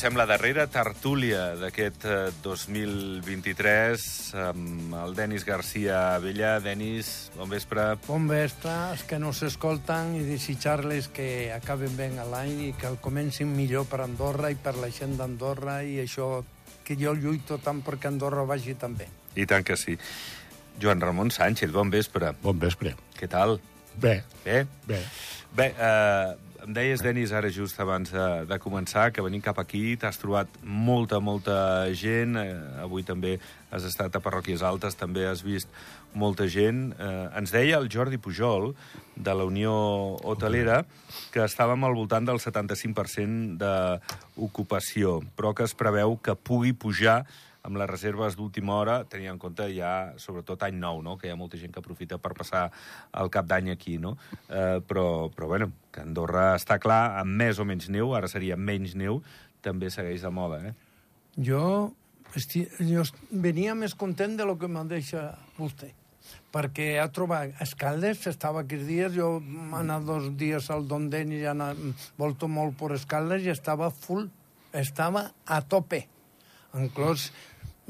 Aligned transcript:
Comencem 0.00 0.16
la 0.16 0.24
darrera 0.24 0.64
tertúlia 0.64 1.40
d'aquest 1.60 2.04
eh, 2.08 2.30
2023 2.40 4.06
amb 4.46 4.94
el 4.96 5.12
Denis 5.12 5.44
Garcia 5.44 5.98
Vella. 6.24 6.54
Denis, 6.64 7.28
bon 7.36 7.50
vespre. 7.52 7.84
Bon 8.06 8.24
vespre, 8.24 8.72
els 8.94 9.04
que 9.04 9.18
no 9.20 9.34
s'escolten 9.36 10.14
i 10.16 10.24
desitjar-les 10.24 11.10
que 11.12 11.28
acaben 11.52 12.00
bé 12.00 12.08
l'any 12.16 12.64
i 12.70 12.72
que 12.80 12.88
el 12.88 12.96
comencin 12.96 13.52
millor 13.52 13.84
per 13.92 14.00
Andorra 14.06 14.48
i 14.48 14.56
per 14.56 14.78
la 14.80 14.88
gent 14.88 15.18
d'Andorra 15.20 15.82
i 15.84 16.00
això 16.00 16.46
que 16.80 16.96
jo 16.96 17.12
lluito 17.12 17.60
tant 17.60 17.84
perquè 17.84 18.08
Andorra 18.08 18.48
vagi 18.48 18.80
tan 18.80 18.96
bé. 18.96 19.12
I 19.36 19.44
tant 19.44 19.68
que 19.68 19.76
sí. 19.76 20.00
Joan 20.80 21.04
Ramon 21.04 21.28
Sánchez, 21.28 21.76
bon 21.76 21.92
vespre. 21.92 22.32
Bon 22.40 22.56
vespre. 22.56 22.96
Què 23.20 23.28
tal? 23.28 23.58
Bé, 24.00 24.22
Bé? 24.46 24.64
bé. 24.88 25.04
Bé, 25.52 25.74
eh, 25.76 26.49
em 26.66 26.72
deies, 26.76 27.00
Denis, 27.00 27.32
ara 27.32 27.48
just 27.52 27.78
abans 27.80 28.10
de, 28.12 28.26
de 28.48 28.58
començar, 28.60 29.08
que 29.14 29.22
venint 29.24 29.42
cap 29.44 29.58
aquí 29.62 29.96
t'has 30.00 30.18
trobat 30.20 30.60
molta, 30.62 31.20
molta 31.20 31.56
gent. 31.96 32.36
Eh, 32.36 32.52
avui 32.84 33.04
també 33.06 33.38
has 33.70 33.86
estat 33.88 34.16
a 34.16 34.22
Parròquies 34.22 34.64
Altes, 34.66 34.98
també 34.98 35.24
has 35.28 35.44
vist 35.46 35.70
molta 36.12 36.48
gent. 36.50 36.90
Eh, 36.98 37.26
ens 37.40 37.54
deia 37.54 37.78
el 37.80 37.88
Jordi 37.92 38.20
Pujol, 38.20 38.74
de 39.16 39.34
la 39.36 39.46
Unió 39.48 39.72
Hotelera, 40.24 40.82
que 41.32 41.44
estàvem 41.44 41.84
al 41.84 41.96
voltant 41.96 42.28
del 42.28 42.40
75% 42.42 43.60
d'ocupació, 43.60 45.20
però 45.36 45.54
que 45.54 45.68
es 45.68 45.76
preveu 45.76 46.18
que 46.20 46.36
pugui 46.36 46.72
pujar 46.72 47.22
amb 47.66 47.76
les 47.80 47.88
reserves 47.90 48.36
d'última 48.38 48.76
hora, 48.78 48.96
tenint 49.10 49.34
en 49.34 49.40
compte 49.40 49.66
ja, 49.74 50.14
sobretot 50.20 50.62
any 50.66 50.78
nou, 50.80 51.02
no? 51.04 51.16
que 51.20 51.28
hi 51.28 51.34
ha 51.34 51.38
molta 51.38 51.60
gent 51.60 51.74
que 51.74 51.82
aprofita 51.82 52.18
per 52.18 52.32
passar 52.38 52.66
el 53.20 53.30
cap 53.32 53.48
d'any 53.50 53.70
aquí, 53.74 53.98
no? 54.00 54.16
Eh, 54.48 54.80
però, 54.86 55.28
però, 55.34 55.50
bueno, 55.52 55.70
que 55.92 56.04
Andorra 56.04 56.54
està 56.56 56.80
clar, 56.82 57.18
amb 57.20 57.36
més 57.42 57.60
o 57.60 57.68
menys 57.68 57.90
neu, 57.92 58.14
ara 58.16 58.30
seria 58.32 58.56
menys 58.56 58.96
neu, 58.96 59.20
també 59.60 59.92
segueix 59.92 60.24
de 60.24 60.32
moda, 60.32 60.62
eh? 60.70 60.74
Jo, 61.36 61.62
esti... 62.36 62.66
jo 62.88 63.04
venia 63.30 63.76
més 63.76 63.94
content 63.94 64.36
de 64.40 64.48
lo 64.48 64.56
que 64.58 64.70
me'n 64.70 64.90
deixa 64.90 65.30
vostè 65.60 65.94
perquè 66.54 66.96
ha 67.00 67.08
trobat 67.14 67.54
Escaldes, 67.62 68.24
estava 68.30 68.64
aquests 68.64 68.86
dies, 68.88 69.12
jo 69.14 69.38
he 69.40 69.66
anat 69.78 70.06
dos 70.06 70.30
dies 70.38 70.68
al 70.70 70.86
Don 70.90 71.08
Denis 71.10 71.42
i 71.42 71.46
he 71.46 71.50
anat, 71.52 71.78
volto 72.18 72.48
molt 72.50 72.76
per 72.78 72.92
Escaldes 72.96 73.46
i 73.46 73.52
estava 73.54 73.90
full, 73.94 74.28
estava 74.74 75.28
a 75.46 75.60
tope. 75.62 76.04
Inclús, 76.78 77.30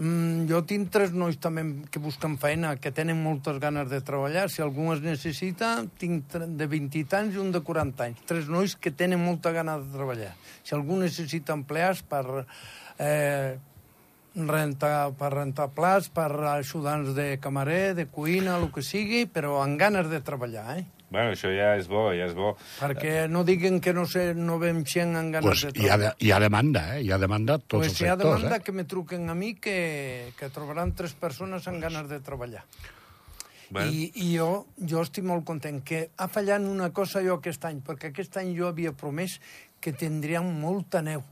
mm, 0.01 0.49
jo 0.51 0.63
tinc 0.67 0.91
tres 0.91 1.13
nois 1.13 1.39
també 1.39 1.63
que 1.93 2.03
busquen 2.03 2.35
feina, 2.43 2.75
que 2.81 2.91
tenen 2.97 3.21
moltes 3.23 3.61
ganes 3.63 3.89
de 3.93 4.01
treballar. 4.01 4.49
Si 4.51 4.65
algú 4.65 4.89
es 4.95 5.05
necessita, 5.05 5.77
tinc 6.01 6.35
de 6.35 6.67
20 6.67 7.17
anys 7.21 7.37
i 7.37 7.43
un 7.45 7.53
de 7.55 7.63
40 7.63 8.07
anys. 8.09 8.23
Tres 8.27 8.49
nois 8.49 8.75
que 8.75 8.91
tenen 8.91 9.23
molta 9.23 9.53
gana 9.53 9.79
de 9.79 9.91
treballar. 9.93 10.33
Si 10.65 10.75
algú 10.75 11.01
necessita 11.01 11.57
empleats 11.57 12.03
per... 12.09 12.47
Eh, 12.99 13.59
rentar, 14.35 15.11
per 15.19 15.33
rentar 15.35 15.71
plats, 15.75 16.09
per 16.15 16.31
ajudants 16.53 17.15
de 17.17 17.39
camarer, 17.43 17.95
de 17.99 18.07
cuina, 18.07 18.57
el 18.59 18.71
que 18.71 18.83
sigui, 18.83 19.25
però 19.27 19.59
amb 19.63 19.79
ganes 19.81 20.07
de 20.11 20.21
treballar, 20.23 20.79
eh? 20.79 21.00
Bueno, 21.11 21.33
això 21.35 21.51
ja 21.51 21.73
és 21.75 21.89
bo, 21.91 22.13
ja 22.15 22.29
és 22.29 22.35
bo. 22.39 22.53
Perquè 22.79 23.25
no 23.29 23.43
diguen 23.43 23.81
que 23.83 23.93
no 23.93 24.05
sé, 24.07 24.29
no 24.35 24.61
veiem 24.63 24.85
gent 24.87 25.17
amb 25.19 25.33
ganes 25.35 25.47
Pues 25.49 25.65
de 25.75 25.83
hi 25.83 25.89
ha, 25.91 26.15
hi 26.23 26.31
ha 26.31 26.39
demanda, 26.39 26.85
eh? 26.97 27.03
Hi 27.03 27.11
ha 27.11 27.19
demanda 27.19 27.57
a 27.59 27.59
tots 27.59 27.81
pues 27.81 27.89
els 27.91 27.99
si 27.99 28.05
hi 28.05 28.09
ha 28.09 28.15
sectors, 28.15 28.37
demanda 28.45 28.57
eh? 28.61 28.63
que 28.63 28.73
me 28.73 28.85
truquen 28.85 29.29
a 29.29 29.35
mi 29.35 29.55
que, 29.59 30.31
que 30.39 30.49
trobaran 30.55 30.95
tres 30.95 31.15
persones 31.19 31.67
amb 31.67 31.83
ganes 31.83 32.07
de 32.09 32.21
treballar. 32.21 32.63
Bueno. 33.71 33.91
I, 33.91 34.13
I 34.15 34.29
jo, 34.37 34.67
jo 34.79 35.03
estic 35.03 35.27
molt 35.27 35.45
content 35.47 35.83
que 35.87 36.11
ha 36.19 36.27
fallat 36.31 36.63
una 36.67 36.89
cosa 36.95 37.21
jo 37.23 37.37
aquest 37.39 37.65
any, 37.69 37.83
perquè 37.87 38.11
aquest 38.11 38.39
any 38.39 38.55
jo 38.57 38.67
havia 38.71 38.91
promès 38.95 39.37
que 39.81 39.93
tindríem 39.93 40.47
molta 40.63 41.03
neu. 41.03 41.23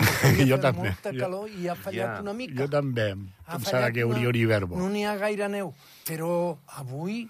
Jo 0.48 0.56
també. 0.62 0.88
Molta 0.94 1.10
Jo- 1.12 1.18
calor 1.20 1.50
i 1.50 1.66
ha 1.68 1.74
fallat 1.76 2.14
Ja. 2.16 2.20
una 2.22 2.32
mica. 2.32 2.56
Jo 2.62 2.68
també 2.72 3.10
em 3.12 3.26
Ha 3.46 3.58
pensava 3.58 3.90
que 3.92 4.02
hauria 4.06 4.28
una- 4.28 4.28
un 4.30 4.36
hivern. 4.38 4.70
No 4.78 4.88
n'hi 4.88 5.04
ha 5.04 5.16
gaire 5.18 5.48
neu, 5.48 5.74
però 6.06 6.56
avui 6.78 7.28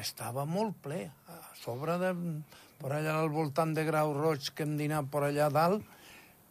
estava 0.00 0.44
molt 0.48 0.78
ple. 0.82 1.06
A 1.28 1.40
sobre 1.62 1.98
de... 2.02 2.14
Per 2.76 2.90
allà 2.92 3.14
al 3.16 3.30
voltant 3.32 3.70
de 3.72 3.86
Grau 3.88 4.10
Roig, 4.12 4.50
que 4.52 4.66
hem 4.66 4.74
dinat 4.76 5.06
per 5.08 5.22
allà 5.24 5.46
dalt, 5.48 5.84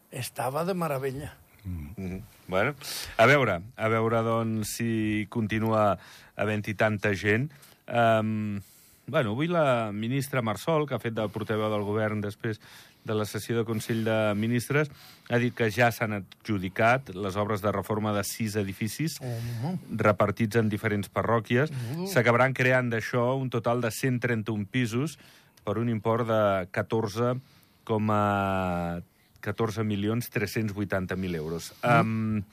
estava 0.09 0.63
de 0.65 0.73
meravella. 0.73 1.29
Mhm. 1.63 2.23
Bueno, 2.47 2.73
a 3.17 3.25
veure, 3.25 3.59
a 3.77 3.87
veure, 3.89 4.21
doncs, 4.25 4.75
si 4.79 5.27
continua 5.29 5.99
havent-hi 6.35 6.73
tanta 6.77 7.13
gent. 7.13 7.51
Um, 7.85 8.61
bueno, 9.05 9.31
avui 9.33 9.47
la 9.47 9.91
ministra 9.93 10.41
Marsol, 10.41 10.87
que 10.89 10.97
ha 10.97 11.01
fet 11.01 11.13
de 11.13 11.25
portaveu 11.29 11.69
del 11.69 11.85
govern 11.85 12.21
després 12.21 12.61
de 13.05 13.15
la 13.15 13.25
sessió 13.29 13.57
de 13.57 13.65
Consell 13.65 14.03
de 14.03 14.33
Ministres, 14.35 14.89
ha 15.29 15.37
dit 15.41 15.53
que 15.55 15.69
ja 15.71 15.91
s'han 15.93 16.13
adjudicat 16.17 17.09
les 17.13 17.35
obres 17.37 17.61
de 17.61 17.71
reforma 17.71 18.13
de 18.15 18.23
sis 18.25 18.55
edificis 18.57 19.19
Home. 19.21 19.77
repartits 20.01 20.57
en 20.57 20.69
diferents 20.69 21.09
parròquies. 21.09 21.71
Mm. 21.71 22.07
S'acabaran 22.11 22.53
creant 22.57 22.89
d'això 22.89 23.35
un 23.37 23.49
total 23.53 23.81
de 23.85 23.91
131 23.93 24.65
pisos 24.65 25.19
per 25.63 25.77
un 25.81 25.89
import 25.89 26.27
de 26.27 26.67
14,14 26.73 29.03
14 29.45 29.83
milions 29.85 30.25
380.000 30.33 31.35
euros. 31.37 31.69
Mm. 31.83 31.99
Um, 32.01 32.43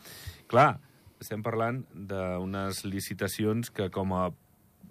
clar, 0.47 0.77
estem 1.23 1.41
parlant 1.41 1.81
d'unes 1.95 2.85
licitacions 2.85 3.73
que 3.73 3.89
com 3.95 4.13
a 4.13 4.29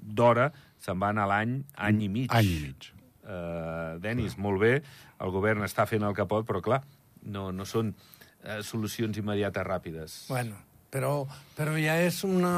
d'hora 0.02 0.50
se'n 0.82 0.98
van 0.98 1.22
a 1.22 1.30
l'any, 1.30 1.62
any 1.78 2.02
i 2.08 2.10
mig. 2.10 2.34
Any 2.34 2.50
i 2.50 2.58
mig. 2.66 2.90
Uh, 3.22 4.00
Denis, 4.02 4.34
molt 4.42 4.62
bé, 4.64 4.74
el 5.22 5.32
govern 5.34 5.62
està 5.68 5.86
fent 5.86 6.04
el 6.08 6.16
que 6.18 6.26
pot, 6.26 6.46
però 6.48 6.62
clar, 6.66 6.82
no, 7.30 7.52
no 7.54 7.68
són 7.70 7.94
uh, 7.94 8.60
solucions 8.66 9.18
immediates 9.22 9.68
ràpides. 9.68 10.16
Bueno, 10.32 10.58
però, 10.92 11.14
però 11.56 11.78
ja, 11.80 11.96
és 12.04 12.24
una, 12.28 12.54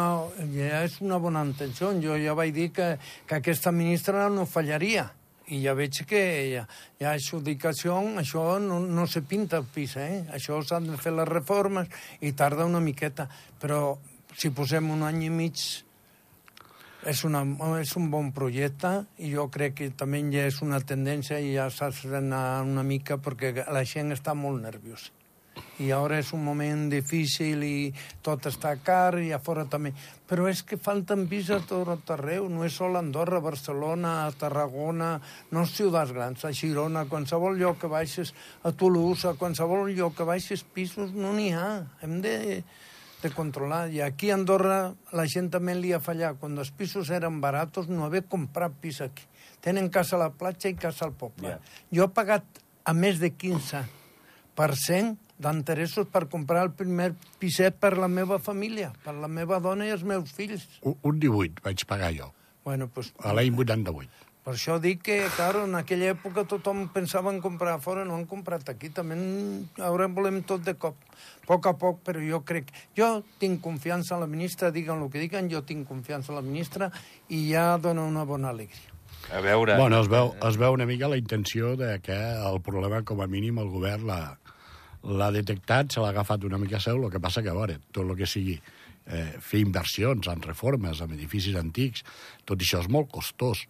ja 0.55 0.79
és 0.87 0.95
una 1.05 1.19
bona 1.21 1.43
intenció. 1.45 1.91
Jo 2.01 2.15
ja 2.17 2.33
vaig 2.37 2.55
dir 2.55 2.71
que, 2.73 2.95
que 3.29 3.37
aquesta 3.37 3.75
ministra 3.75 4.29
no 4.33 4.47
fallaria. 4.49 5.11
I 5.53 5.59
ja 5.59 5.75
veig 5.75 5.99
que 6.07 6.21
hi 6.47 6.53
ha, 6.55 6.63
hi 6.97 7.05
ha 7.05 7.13
adjudicació, 7.17 7.99
això 8.21 8.45
no, 8.63 8.79
no 8.79 9.05
se 9.11 9.21
pinta 9.27 9.59
el 9.59 9.67
pis, 9.67 9.97
eh? 9.99 10.23
Això 10.33 10.61
s'han 10.63 10.87
de 10.87 10.97
fer 10.97 11.11
les 11.13 11.27
reformes 11.27 11.91
i 12.23 12.31
tarda 12.31 12.65
una 12.65 12.81
miqueta. 12.81 13.27
Però 13.59 13.97
si 14.33 14.53
posem 14.55 14.89
un 14.89 15.03
any 15.05 15.25
i 15.27 15.33
mig 15.33 15.67
és, 17.09 17.23
una, 17.27 17.43
és 17.79 17.95
un 17.99 18.09
bon 18.11 18.31
projecte 18.35 18.93
i 19.19 19.33
jo 19.33 19.47
crec 19.53 19.75
que 19.79 19.89
també 19.97 20.21
ja 20.33 20.45
és 20.49 20.61
una 20.65 20.79
tendència 20.79 21.39
i 21.39 21.55
ja 21.55 21.69
s'ha 21.71 21.91
d'anar 22.03 22.63
una 22.63 22.83
mica 22.83 23.17
perquè 23.17 23.53
la 23.67 23.83
gent 23.83 24.15
està 24.15 24.35
molt 24.37 24.63
nerviosa. 24.63 25.11
I 25.81 25.91
ara 25.93 26.17
és 26.21 26.29
un 26.33 26.41
moment 26.45 26.87
difícil 26.89 27.63
i 27.65 27.91
tot 28.25 28.45
està 28.49 28.71
car 28.85 29.19
i 29.21 29.31
a 29.33 29.39
fora 29.41 29.65
també. 29.69 29.91
Però 30.29 30.47
és 30.49 30.63
que 30.65 30.79
falten 30.81 31.27
pisos 31.29 31.61
a 31.61 31.67
tot 31.69 32.13
arreu, 32.13 32.47
no 32.49 32.63
és 32.65 32.77
sol 32.77 32.97
a 32.97 33.01
Andorra, 33.05 33.37
a 33.41 33.45
Barcelona, 33.45 34.13
a 34.23 34.31
Tarragona, 34.37 35.11
no 35.53 35.65
ciutats 35.69 36.13
grans, 36.13 36.45
a 36.45 36.53
Girona, 36.53 37.03
a 37.03 37.09
qualsevol 37.09 37.59
lloc 37.59 37.81
que 37.83 37.91
baixes, 37.91 38.33
a 38.63 38.71
Toulouse, 38.71 39.27
a 39.29 39.37
qualsevol 39.37 39.91
lloc 39.93 40.17
que 40.17 40.29
baixes 40.29 40.65
pisos, 40.73 41.13
no 41.13 41.33
n'hi 41.37 41.51
ha. 41.57 41.69
Hem 42.05 42.19
de, 42.25 42.35
de 43.23 43.31
controlar. 43.33 43.87
I 43.91 44.01
aquí 44.05 44.29
a 44.29 44.35
Andorra 44.37 44.93
la 45.15 45.25
gent 45.29 45.49
també 45.53 45.75
li 45.79 45.93
ha 45.95 46.01
fallat. 46.03 46.37
Quan 46.41 46.57
els 46.59 46.71
pisos 46.75 47.09
eren 47.09 47.41
baratos 47.41 47.89
no 47.89 48.05
haver 48.05 48.25
comprat 48.29 48.75
pis 48.83 49.01
aquí. 49.01 49.25
Tenen 49.63 49.89
casa 49.89 50.17
a 50.17 50.23
la 50.25 50.31
platja 50.35 50.69
i 50.69 50.75
casa 50.75 51.05
al 51.07 51.13
poble. 51.17 51.55
Ja. 51.55 51.59
Jo 51.95 52.09
he 52.09 52.13
pagat 52.13 52.43
a 52.83 52.93
més 52.93 53.19
de 53.23 53.31
15% 53.31 55.17
d'interessos 55.43 56.07
per 56.11 56.27
comprar 56.31 56.63
el 56.67 56.71
primer 56.77 57.13
piset 57.41 57.75
per 57.79 57.97
la 57.97 58.07
meva 58.11 58.37
família, 58.39 58.93
per 59.03 59.15
la 59.17 59.27
meva 59.27 59.59
dona 59.63 59.87
i 59.87 59.91
els 59.95 60.03
meus 60.07 60.31
fills. 60.35 60.67
Un, 60.83 60.95
un 61.01 61.19
18 61.19 61.63
vaig 61.65 61.85
pagar 61.89 62.11
jo, 62.15 62.29
Bueno, 62.63 62.87
pues, 62.87 63.13
a 63.19 63.33
l'any 63.35 63.51
88. 63.59 64.09
Per 64.43 64.53
això 64.57 64.75
dic 64.83 65.03
que, 65.07 65.17
claro, 65.37 65.63
en 65.63 65.77
aquella 65.79 66.09
època 66.11 66.43
tothom 66.49 66.89
pensava 66.91 67.31
en 67.31 67.39
comprar 67.43 67.77
fora, 67.83 68.03
no 68.03 68.17
han 68.17 68.25
comprat 68.27 68.67
aquí. 68.73 68.89
També 68.91 69.15
ara 69.79 70.09
volem 70.11 70.41
tot 70.43 70.65
de 70.67 70.73
cop, 70.75 70.99
a 70.99 71.47
poc 71.47 71.69
a 71.71 71.73
poc, 71.79 72.01
però 72.03 72.19
jo 72.19 72.41
crec... 72.43 72.73
Jo 72.97 73.23
tinc 73.39 73.61
confiança 73.63 74.17
en 74.17 74.25
la 74.25 74.27
ministra, 74.27 74.71
diguen 74.75 75.05
el 75.05 75.11
que 75.13 75.23
diguen, 75.23 75.47
jo 75.51 75.63
tinc 75.63 75.87
confiança 75.87 76.33
en 76.33 76.41
la 76.41 76.43
ministra 76.43 76.91
i 77.29 77.45
ja 77.53 77.77
dona 77.79 78.03
una 78.03 78.27
bona 78.27 78.51
alegria. 78.51 78.91
A 79.31 79.39
veure... 79.39 79.77
Bueno, 79.79 80.01
es 80.03 80.11
veu, 80.11 80.33
es 80.43 80.59
veu 80.59 80.75
una 80.75 80.85
mica 80.85 81.07
la 81.07 81.17
intenció 81.17 81.77
de 81.79 81.95
que 82.03 82.19
el 82.19 82.59
problema, 82.61 83.03
com 83.07 83.23
a 83.23 83.27
mínim, 83.31 83.63
el 83.63 83.71
govern 83.71 84.09
l'ha 84.11 85.31
detectat, 85.31 85.95
se 85.95 86.03
l'ha 86.03 86.11
agafat 86.11 86.43
una 86.43 86.59
mica 86.59 86.83
seu, 86.83 86.99
el 86.99 87.11
que 87.11 87.23
passa 87.23 87.41
que, 87.43 87.51
a 87.51 87.55
veure, 87.55 87.79
tot 87.95 88.03
el 88.03 88.17
que 88.19 88.27
sigui 88.27 88.59
eh, 89.07 89.33
fer 89.39 89.59
inversions 89.63 90.27
en 90.31 90.41
reformes, 90.45 91.01
en 91.03 91.11
edificis 91.15 91.55
antics, 91.59 92.03
tot 92.45 92.61
això 92.63 92.81
és 92.83 92.89
molt 92.91 93.11
costós. 93.11 93.65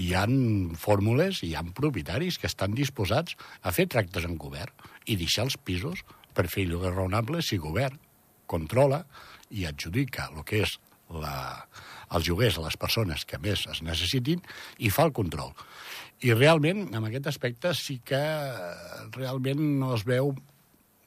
Hi 0.00 0.12
han 0.16 0.72
fórmules, 0.78 1.42
i 1.44 1.50
hi 1.52 1.56
han 1.58 1.72
propietaris 1.76 2.38
que 2.40 2.48
estan 2.50 2.74
disposats 2.74 3.36
a 3.62 3.72
fer 3.72 3.86
tractes 3.92 4.24
en 4.28 4.38
govern 4.40 4.72
i 5.06 5.16
deixar 5.20 5.44
els 5.48 5.56
pisos 5.58 6.04
per 6.32 6.46
fer 6.48 6.64
lloguer 6.66 6.94
raonable 6.94 7.42
si 7.44 7.58
govern 7.60 7.98
controla 8.46 9.02
i 9.52 9.66
adjudica 9.68 10.30
el 10.32 10.44
que 10.48 10.62
és 10.64 10.78
la, 11.12 11.66
els 12.16 12.24
lloguers 12.28 12.56
a 12.56 12.62
les 12.64 12.76
persones 12.80 13.26
que 13.28 13.36
més 13.42 13.66
es 13.68 13.82
necessitin 13.84 14.40
i 14.80 14.88
fa 14.88 15.04
el 15.08 15.12
control. 15.12 15.52
I 16.24 16.32
realment, 16.32 16.86
en 16.94 17.04
aquest 17.08 17.26
aspecte, 17.32 17.74
sí 17.76 17.98
que 18.06 18.16
eh, 18.16 19.10
realment 19.16 19.60
no 19.80 19.92
es 19.96 20.04
veu 20.08 20.32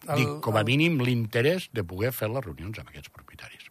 El- 0.05 0.19
Dic, 0.19 0.33
com 0.45 0.53
a 0.53 0.61
el- 0.61 0.67
mínim, 0.69 0.99
l'interès 1.01 1.69
de 1.73 1.81
poder 1.87 2.11
fer 2.13 2.27
les 2.29 2.43
reunions 2.45 2.77
amb 2.77 2.91
aquests 2.91 3.09
propietaris. 3.09 3.64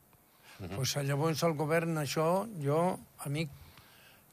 Pues 0.59 0.95
llavors 1.03 1.43
el 1.43 1.56
govern, 1.59 1.99
això, 1.99 2.47
jo, 2.62 2.81
amic, 3.27 3.51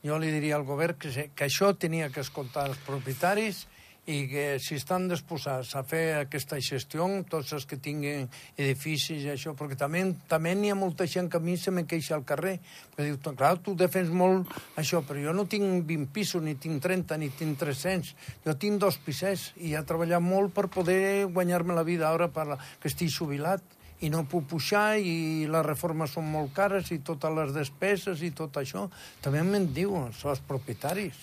jo 0.06 0.18
li 0.22 0.32
diria 0.34 0.58
al 0.58 0.66
govern 0.66 0.98
que, 1.02 1.30
que 1.34 1.48
això 1.48 1.74
tenia 1.78 2.10
que 2.14 2.22
escoltar 2.26 2.68
els 2.70 2.82
propietaris 2.86 3.66
i 4.10 4.26
que 4.26 4.46
si 4.58 4.80
estan 4.80 5.06
disposats 5.10 5.76
a 5.78 5.84
fer 5.86 6.16
aquesta 6.18 6.58
gestió, 6.58 7.06
tots 7.30 7.52
els 7.54 7.68
que 7.70 7.78
tinguin 7.78 8.26
edificis 8.58 9.28
i 9.28 9.30
això, 9.34 9.54
perquè 9.58 9.78
també, 9.78 10.02
també 10.30 10.56
n'hi 10.58 10.72
ha 10.74 10.78
molta 10.78 11.06
gent 11.06 11.30
que 11.30 11.38
a 11.38 11.44
mi 11.44 11.54
se 11.58 11.72
me 11.72 11.86
queixa 11.86 12.16
al 12.18 12.26
carrer, 12.26 12.56
que 12.96 13.06
diu, 13.06 13.20
clar, 13.22 13.54
tu 13.62 13.76
defens 13.78 14.10
molt 14.10 14.50
això, 14.82 15.04
però 15.06 15.22
jo 15.22 15.36
no 15.38 15.46
tinc 15.46 15.86
20 15.86 16.10
pisos, 16.14 16.42
ni 16.42 16.56
tinc 16.58 16.82
30, 16.82 17.20
ni 17.22 17.30
tinc 17.30 17.60
300, 17.62 18.16
jo 18.46 18.58
tinc 18.58 18.82
dos 18.82 18.98
pisers 19.06 19.52
i 19.62 19.76
he 19.78 19.84
treballat 19.86 20.24
molt 20.26 20.54
per 20.58 20.66
poder 20.74 21.28
guanyar-me 21.30 21.78
la 21.78 21.86
vida 21.86 22.10
ara 22.10 22.32
per 22.34 22.50
la, 22.50 22.58
que 22.82 22.90
estic 22.90 23.14
jubilat 23.14 23.62
i 24.02 24.10
no 24.10 24.24
puc 24.26 24.48
pujar 24.50 24.98
i 25.00 25.46
les 25.52 25.66
reformes 25.66 26.12
són 26.16 26.26
molt 26.32 26.54
cares 26.58 26.92
i 26.92 27.00
totes 27.06 27.34
les 27.38 27.52
despeses 27.54 28.22
i 28.26 28.32
tot 28.32 28.58
això. 28.58 28.88
També 29.22 29.44
me'n 29.44 29.70
diuen 29.74 30.10
els 30.12 30.42
propietaris. 30.48 31.14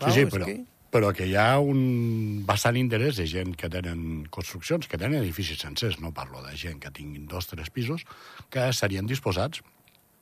Sí, 0.00 0.12
sí, 0.14 0.20
és 0.20 0.32
però, 0.32 0.46
que- 0.46 0.64
però 0.90 1.12
que 1.14 1.26
hi 1.26 1.34
ha 1.36 1.58
un 1.58 2.42
bastant 2.46 2.76
interès 2.76 3.16
de 3.16 3.26
gent 3.26 3.54
que 3.56 3.68
tenen 3.68 4.26
construccions, 4.30 4.86
que 4.88 4.98
tenen 4.98 5.20
edificis 5.22 5.58
sencers, 5.60 6.00
no 6.00 6.12
parlo 6.12 6.42
de 6.42 6.56
gent 6.56 6.80
que 6.80 6.90
tinguin 6.90 7.26
dos 7.26 7.46
tres 7.46 7.70
pisos, 7.70 8.02
que 8.50 8.68
estarien 8.68 9.06
disposats 9.06 9.60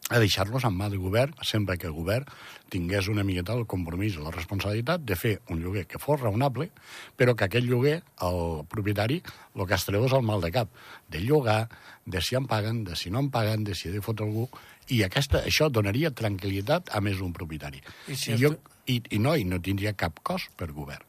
a 0.09 0.19
deixar-los 0.19 0.65
en 0.65 0.73
mà 0.77 0.89
del 0.89 1.03
govern, 1.03 1.35
sempre 1.45 1.77
que 1.77 1.89
el 1.89 1.97
govern 1.97 2.29
tingués 2.73 3.09
una 3.13 3.25
miqueta 3.25 3.55
el 3.57 3.67
compromís 3.69 4.17
i 4.17 4.23
la 4.23 4.33
responsabilitat 4.33 5.05
de 5.05 5.17
fer 5.17 5.35
un 5.53 5.61
lloguer 5.61 5.85
que 5.89 6.01
fos 6.01 6.21
raonable, 6.21 6.71
però 7.17 7.35
que 7.37 7.49
aquest 7.49 7.69
lloguer, 7.69 8.01
el 8.25 8.65
propietari, 8.73 9.21
el 9.55 9.67
que 9.67 9.77
es 9.77 9.85
treu 9.89 10.07
és 10.09 10.17
el 10.17 10.25
mal 10.25 10.45
de 10.45 10.53
cap, 10.55 10.73
de 11.09 11.21
llogar, 11.25 11.69
de 12.07 12.23
si 12.25 12.37
en 12.37 12.49
paguen, 12.49 12.85
de 12.89 12.97
si 12.97 13.13
no 13.13 13.21
en 13.21 13.31
paguen, 13.31 13.65
de 13.69 13.77
si 13.77 13.89
he 13.89 13.93
de 13.93 14.05
fotre 14.05 14.27
algú, 14.27 14.49
i 14.89 15.03
aquesta, 15.05 15.45
això 15.45 15.69
donaria 15.69 16.11
tranquil·litat 16.17 16.95
a 16.97 17.03
més 17.05 17.21
un 17.21 17.35
propietari. 17.37 17.85
I 18.09 18.17
si 18.17 18.33
I, 18.33 18.41
jo, 18.41 18.55
i, 18.89 19.03
I 19.13 19.21
no, 19.21 19.37
i 19.37 19.45
no 19.45 19.61
tindria 19.61 19.93
cap 19.93 20.25
cost 20.25 20.53
per 20.57 20.73
govern 20.73 21.05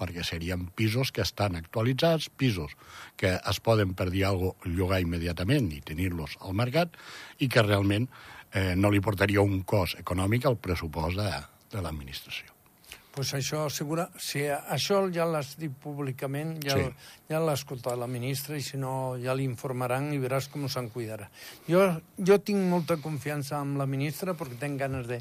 perquè 0.00 0.24
serien 0.24 0.64
pisos 0.72 1.12
que 1.12 1.20
estan 1.20 1.58
actualitzats, 1.58 2.30
pisos 2.32 2.72
que 3.20 3.34
es 3.36 3.60
poden, 3.60 3.92
per 3.92 4.08
dir 4.08 4.24
alguna 4.24 4.54
cosa, 4.56 4.72
llogar 4.72 5.00
immediatament 5.02 5.68
i 5.76 5.82
tenir-los 5.84 6.38
al 6.40 6.56
mercat 6.56 6.96
i 7.38 7.50
que 7.52 7.64
realment 7.66 8.08
eh, 8.52 8.74
no 8.76 8.90
li 8.90 9.00
portaria 9.00 9.42
un 9.42 9.62
cost 9.62 9.98
econòmic 10.00 10.46
al 10.46 10.56
pressupost 10.56 11.16
de, 11.18 11.30
de 11.72 11.82
l'administració. 11.82 12.46
pues 13.10 13.32
això, 13.34 13.64
segura, 13.68 14.04
si 14.22 14.44
això 14.46 15.00
ja 15.12 15.24
l'has 15.26 15.56
dit 15.58 15.72
públicament, 15.82 16.60
ja, 16.62 16.76
Sí. 16.78 16.84
ja 17.28 17.40
l'ha 17.42 17.56
escoltat 17.58 17.98
la 17.98 18.06
ministra 18.06 18.56
i 18.56 18.62
si 18.62 18.78
no 18.78 19.16
ja 19.18 19.34
l'informaran 19.34 20.12
i 20.14 20.18
veràs 20.22 20.46
com 20.48 20.68
se'n 20.68 20.88
cuidarà. 20.94 21.26
Jo, 21.68 22.00
jo 22.16 22.38
tinc 22.38 22.62
molta 22.70 22.96
confiança 23.02 23.58
en 23.60 23.76
la 23.78 23.86
ministra 23.86 24.32
perquè 24.38 24.60
tinc 24.60 24.78
ganes 24.78 25.08
de, 25.08 25.18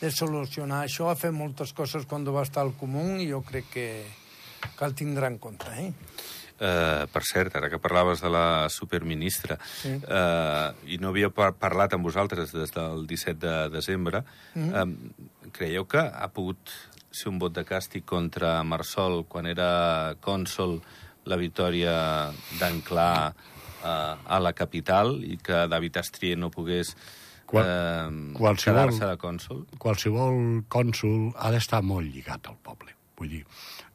de 0.00 0.10
solucionar 0.10 0.84
això, 0.86 1.10
ha 1.10 1.16
fet 1.18 1.32
moltes 1.34 1.72
coses 1.74 2.06
quan 2.06 2.24
va 2.24 2.42
estar 2.46 2.62
al 2.62 2.72
comú 2.78 3.18
i 3.18 3.28
jo 3.28 3.42
crec 3.42 3.68
que, 3.74 3.88
que 4.78 4.84
el 4.84 4.94
tindrà 4.94 5.26
en 5.26 5.38
compte. 5.38 5.66
Eh? 5.76 5.92
Uh, 6.62 7.08
per 7.10 7.24
cert, 7.26 7.56
ara 7.58 7.66
que 7.68 7.78
parlaves 7.82 8.20
de 8.22 8.28
la 8.30 8.68
superministra, 8.70 9.56
Sí. 9.80 9.96
uh, 10.06 10.70
i 10.86 10.98
no 11.02 11.08
havia 11.10 11.28
par 11.34 11.54
parlat 11.58 11.96
amb 11.96 12.04
vosaltres 12.06 12.52
des 12.54 12.70
del 12.70 13.02
17 13.10 13.34
de 13.42 13.68
desembre, 13.72 14.20
mm 14.54 14.68
-hmm. 14.70 14.82
um, 14.82 15.50
creieu 15.50 15.86
que 15.88 15.98
ha 15.98 16.28
pogut 16.28 16.70
ser 17.10 17.28
un 17.32 17.38
vot 17.40 17.52
de 17.52 17.64
càstig 17.66 18.04
contra 18.04 18.62
Marsol 18.62 19.24
quan 19.26 19.46
era 19.46 20.14
cònsol 20.20 20.80
la 21.24 21.36
victòria 21.36 22.30
d'Anclà 22.60 23.32
uh, 23.34 24.16
a 24.24 24.38
la 24.38 24.52
capital 24.52 25.18
i 25.24 25.36
que 25.42 25.66
David 25.68 25.96
Astrier 25.96 26.38
no 26.38 26.48
pogués 26.50 26.94
Qual- 27.46 27.66
qualsevol- 28.38 28.64
quedar-se 28.64 29.04
de 29.06 29.16
cònsol? 29.18 29.66
Qualsevol 29.78 30.64
cònsul 30.68 31.32
ha 31.36 31.50
d'estar 31.50 31.82
molt 31.82 32.06
lligat 32.06 32.46
al 32.48 32.56
poble. 32.62 32.94
Vull 33.18 33.28
dir, 33.28 33.44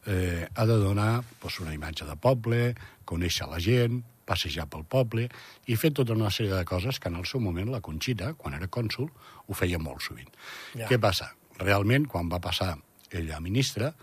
eh, 0.08 0.48
ha 0.48 0.66
de 0.66 0.78
donar 0.82 1.22
doncs, 1.42 1.60
una 1.64 1.76
imatge 1.76 2.08
de 2.08 2.16
poble, 2.16 2.74
conèixer 3.08 3.48
la 3.52 3.60
gent, 3.64 4.02
passejar 4.28 4.68
pel 4.72 4.84
poble 4.84 5.28
i 5.72 5.78
fer 5.80 5.94
tota 5.96 6.16
una 6.18 6.32
sèrie 6.34 6.56
de 6.56 6.66
coses 6.68 7.00
que 7.00 7.12
en 7.12 7.20
el 7.20 7.28
seu 7.30 7.44
moment 7.44 7.72
la 7.72 7.84
Conxita, 7.84 8.34
quan 8.40 8.58
era 8.58 8.68
cònsul, 8.68 9.08
ho 9.48 9.56
feia 9.56 9.80
molt 9.80 10.04
sovint. 10.04 10.30
Ja. 10.74 10.90
Què 10.90 11.00
passa? 11.00 11.32
Realment, 11.62 12.10
quan 12.12 12.28
va 12.32 12.42
passar 12.44 12.76
ella 13.16 13.38
a 13.38 13.40
ministra, 13.40 13.94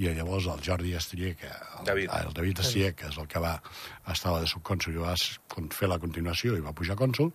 i 0.00 0.08
llavors 0.16 0.46
el 0.48 0.62
Jordi 0.64 0.94
Estrier, 0.96 1.34
que 1.36 1.50
el 1.50 1.84
David. 1.84 2.08
el 2.16 2.32
David 2.32 2.62
Estrier, 2.64 2.94
que 2.96 3.10
és 3.10 3.18
el 3.20 3.28
que 3.28 3.42
va, 3.42 3.58
estava 4.08 4.40
de 4.40 4.48
subcònsul 4.48 4.96
i 4.96 5.02
va 5.02 5.12
fer 5.76 5.90
la 5.90 6.00
continuació 6.00 6.56
i 6.56 6.64
va 6.64 6.72
pujar 6.72 6.96
a 6.96 7.02
cònsul, 7.02 7.34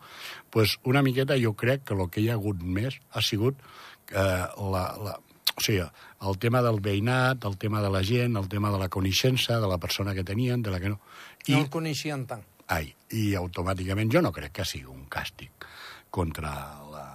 pues 0.50 0.80
una 0.90 1.04
miqueta 1.06 1.38
jo 1.38 1.54
crec 1.54 1.86
que 1.86 1.94
el 1.94 2.10
que 2.10 2.24
hi 2.24 2.30
ha 2.30 2.40
hagut 2.40 2.64
més 2.64 2.98
ha 3.14 3.22
sigut 3.22 3.62
eh, 4.10 4.46
la, 4.74 4.86
la, 5.06 5.20
o 5.60 5.64
sigui, 5.64 5.84
el 5.84 6.38
tema 6.40 6.62
del 6.64 6.80
veïnat, 6.84 7.44
el 7.46 7.58
tema 7.60 7.84
de 7.84 7.92
la 7.92 8.02
gent, 8.04 8.38
el 8.40 8.48
tema 8.52 8.72
de 8.72 8.80
la 8.80 8.88
coneixença, 8.90 9.60
de 9.60 9.68
la 9.68 9.78
persona 9.78 10.16
que 10.16 10.24
tenien, 10.24 10.64
de 10.64 10.72
la 10.72 10.80
que 10.80 10.94
no... 10.94 11.02
I... 11.46 11.54
No 11.58 11.66
el 11.66 11.70
coneixien 11.74 12.26
tant. 12.30 12.46
Ai, 12.72 12.94
i 13.18 13.34
automàticament 13.36 14.12
jo 14.14 14.22
no 14.22 14.32
crec 14.32 14.60
que 14.60 14.68
sigui 14.68 14.88
un 14.92 15.08
càstig 15.12 15.68
contra 16.14 16.54
la, 16.94 17.06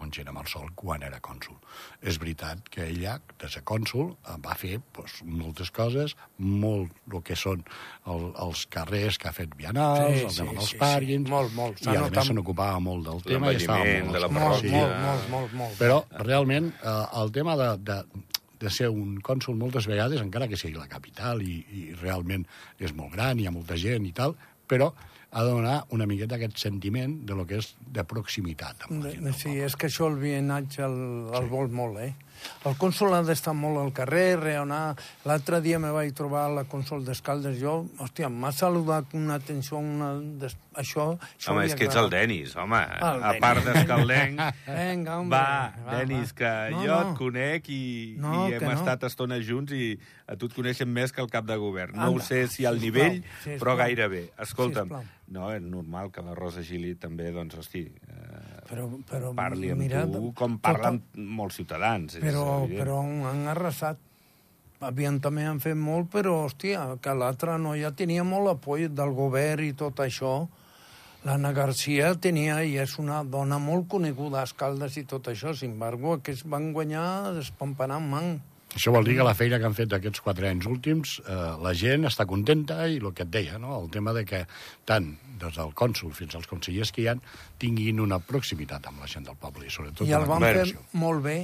Conxina 0.00 0.32
Marsol 0.34 0.70
quan 0.78 1.04
era 1.06 1.20
cònsul. 1.22 1.58
És 2.00 2.18
veritat 2.22 2.64
que 2.72 2.86
ella, 2.88 3.18
de 3.40 3.50
ser 3.52 3.62
cònsul, 3.68 4.14
eh, 4.24 4.38
va 4.42 4.56
fer 4.58 4.78
pues, 4.96 5.20
moltes 5.24 5.70
coses, 5.76 6.16
molt 6.40 6.96
el 7.12 7.22
que 7.26 7.36
són 7.38 7.62
el, 8.08 8.26
els 8.46 8.64
carrers 8.72 9.20
que 9.20 9.28
ha 9.30 9.34
fet 9.36 9.54
vianals, 9.58 10.16
Sí, 10.16 10.24
el 10.24 10.34
tema 10.34 10.50
sí, 10.50 10.56
dels 10.56 10.70
sí, 10.70 10.76
sí. 10.76 10.80
pàrquings, 10.80 11.30
Molt, 11.30 11.54
molt. 11.54 11.78
S'ha 11.84 11.94
i 11.94 12.00
a 12.00 12.08
més 12.08 12.26
se 12.30 12.36
n'ocupava 12.36 12.80
molt 12.82 13.06
del 13.06 13.22
tema 13.28 13.52
i 13.52 13.60
estava 13.60 13.84
molt 13.84 14.16
de 14.16 14.24
la. 14.24 14.32
Molt, 14.32 14.40
parròquia. 14.40 14.74
molt, 14.74 15.00
molt, 15.06 15.30
molt, 15.36 15.56
molt. 15.62 15.78
Però 15.80 16.02
realment 16.24 16.72
eh, 16.80 16.98
el 17.22 17.32
tema 17.36 17.56
de, 17.60 17.70
de, 17.90 17.98
de 18.60 18.70
ser 18.72 18.90
un 18.92 19.18
cònsul 19.24 19.56
moltes 19.60 19.88
vegades, 19.90 20.20
encara 20.20 20.48
que 20.48 20.58
sigui 20.60 20.76
la 20.78 20.88
capital 20.90 21.42
i, 21.44 21.60
i 21.76 21.84
realment 22.00 22.46
és 22.78 22.92
molt 22.96 23.14
gran, 23.16 23.40
hi 23.40 23.48
ha 23.48 23.54
molta 23.54 23.78
gent 23.80 24.08
i 24.08 24.12
tal, 24.16 24.36
però 24.70 24.92
ha 25.30 25.44
de 25.46 25.50
donar 25.50 25.76
una 25.94 26.06
miqueta 26.10 26.38
aquest 26.38 26.58
sentiment 26.58 27.20
de 27.26 27.36
lo 27.38 27.46
que 27.46 27.60
és 27.62 27.72
de 27.98 28.02
proximitat 28.06 28.86
amb 28.88 29.04
la 29.04 29.12
gent. 29.14 29.30
Sí, 29.38 29.54
és 29.62 29.76
que 29.78 29.90
això 29.90 30.08
el 30.10 30.18
veïnatge 30.22 30.82
el, 30.86 30.98
el 31.38 31.50
vol 31.52 31.70
molt, 31.70 32.00
eh? 32.02 32.14
El 32.68 32.76
cònsol 32.76 33.14
ha 33.16 33.22
d'estar 33.24 33.54
molt 33.56 33.78
al 33.80 33.92
carrer, 33.96 34.36
reonar. 34.40 34.94
L'altre 35.24 35.60
dia 35.64 35.78
me 35.80 35.90
vaig 35.94 36.12
trobar 36.16 36.46
a 36.46 36.54
la 36.60 36.64
cònsol 36.68 37.04
d'Escaldes. 37.06 37.58
Jo, 37.60 37.86
hòstia, 37.98 38.28
m'ha 38.28 38.52
saludat 38.52 39.12
amb 39.14 39.22
una 39.24 39.38
atenció, 39.40 39.78
una... 39.78 40.14
Des... 40.40 40.56
Això, 40.80 41.16
això 41.34 41.50
Home, 41.50 41.64
és 41.66 41.74
que 41.74 41.88
ets 41.88 41.96
el. 41.98 42.08
Denis, 42.12 42.52
home. 42.56 42.78
El 42.78 43.24
a 43.26 43.32
part 43.42 43.58
Denis. 43.64 43.80
d'escaldenc, 43.80 44.40
Vinga, 44.68 45.16
home. 45.18 45.30
va, 45.32 45.72
Denis, 45.98 46.32
que 46.32 46.50
No, 46.70 46.82
jo 46.84 46.92
no. 46.94 47.00
et 47.10 47.16
conec 47.18 47.68
i, 47.74 47.80
No, 48.22 48.46
i 48.48 48.54
hem 48.54 48.62
no. 48.68 48.76
estat 48.76 49.02
estona 49.08 49.40
junts 49.42 49.72
i 49.74 49.96
a 50.30 50.36
tu 50.38 50.46
et 50.46 50.54
coneixen 50.54 50.86
més 50.94 51.10
que 51.10 51.20
el 51.24 51.28
cap 51.32 51.44
de 51.48 51.56
govern. 51.58 51.96
No 51.98 52.12
ho 52.12 52.14
Anda, 52.20 52.24
sé 52.28 52.44
si 52.46 52.64
al 52.70 52.78
nivell, 52.80 53.18
sisplau. 53.42 53.58
però 53.64 53.74
gairebé. 53.82 54.28
Escolta'm, 54.38 54.86
Sisplau. 54.92 55.04
No, 55.30 55.48
és 55.54 55.62
normal 55.62 56.10
que 56.12 56.22
la 56.26 56.34
Rosa 56.34 56.62
Gili 56.66 56.94
també, 56.98 57.30
doncs, 57.32 57.54
hosti, 57.58 57.84
eh, 57.86 58.60
Però, 58.70 58.84
però, 59.08 59.32
parli 59.34 59.70
amb 59.72 59.80
mira, 59.82 60.04
tu 60.06 60.32
com 60.34 60.52
tot- 60.58 60.62
parlen 60.62 61.00
molts 61.16 61.56
ciutadans. 61.56 62.14
és 62.14 62.22
Però, 62.22 62.64
evident. 62.64 62.80
però 62.84 63.00
han 63.30 63.46
arrasat. 63.48 63.98
Havien 64.80 65.18
també 65.20 65.42
han 65.44 65.58
fet 65.60 65.76
molt, 65.76 66.08
però, 66.10 66.44
hòstia, 66.46 66.98
que 67.02 67.12
l'altra 67.14 67.58
noia 67.58 67.90
tenia 67.92 68.22
molt 68.24 68.48
apoy 68.48 68.88
del 68.88 69.10
govern 69.12 69.64
i 69.64 69.72
tot 69.74 69.96
això. 70.00 70.48
L'Anna 71.24 71.52
Garcia 71.52 72.14
tenia, 72.14 72.62
i 72.64 72.78
és 72.78 72.94
una 72.98 73.22
dona 73.24 73.58
molt 73.58 73.88
coneguda 73.88 74.40
a 74.40 74.44
Escaldes 74.44 74.96
i 74.96 75.04
tot 75.04 75.26
això, 75.28 75.52
sin 75.54 75.72
embargo, 75.72 76.14
aquests 76.14 76.46
van 76.48 76.72
guanyar 76.72 77.34
despampanant 77.34 78.08
man. 78.08 78.40
Això 78.70 78.92
vol 78.94 79.06
dir 79.06 79.16
que 79.18 79.26
la 79.26 79.34
feina 79.34 79.58
que 79.58 79.66
han 79.66 79.74
fet 79.74 79.92
aquests 79.96 80.22
quatre 80.22 80.48
anys 80.50 80.66
últims, 80.70 81.16
eh, 81.24 81.38
la 81.62 81.72
gent 81.74 82.06
està 82.06 82.26
contenta 82.30 82.84
i 82.86 83.00
el 83.00 83.10
que 83.16 83.26
et 83.26 83.32
deia, 83.32 83.58
no? 83.58 83.74
el 83.80 83.90
tema 83.90 84.14
de 84.16 84.22
que 84.28 84.44
tant 84.86 85.10
des 85.40 85.56
del 85.56 85.72
cònsul 85.74 86.12
fins 86.14 86.36
als 86.38 86.46
consellers 86.50 86.92
que 86.94 87.02
hi 87.02 87.08
ha 87.10 87.16
tinguin 87.58 88.02
una 88.04 88.20
proximitat 88.22 88.86
amb 88.86 89.02
la 89.02 89.10
gent 89.10 89.26
del 89.26 89.38
poble 89.40 89.66
i 89.66 89.74
sobretot 89.74 90.06
I 90.06 90.14
el 90.14 90.28
van 90.30 90.46
fer 90.46 90.68
molt 90.92 91.24
bé, 91.26 91.38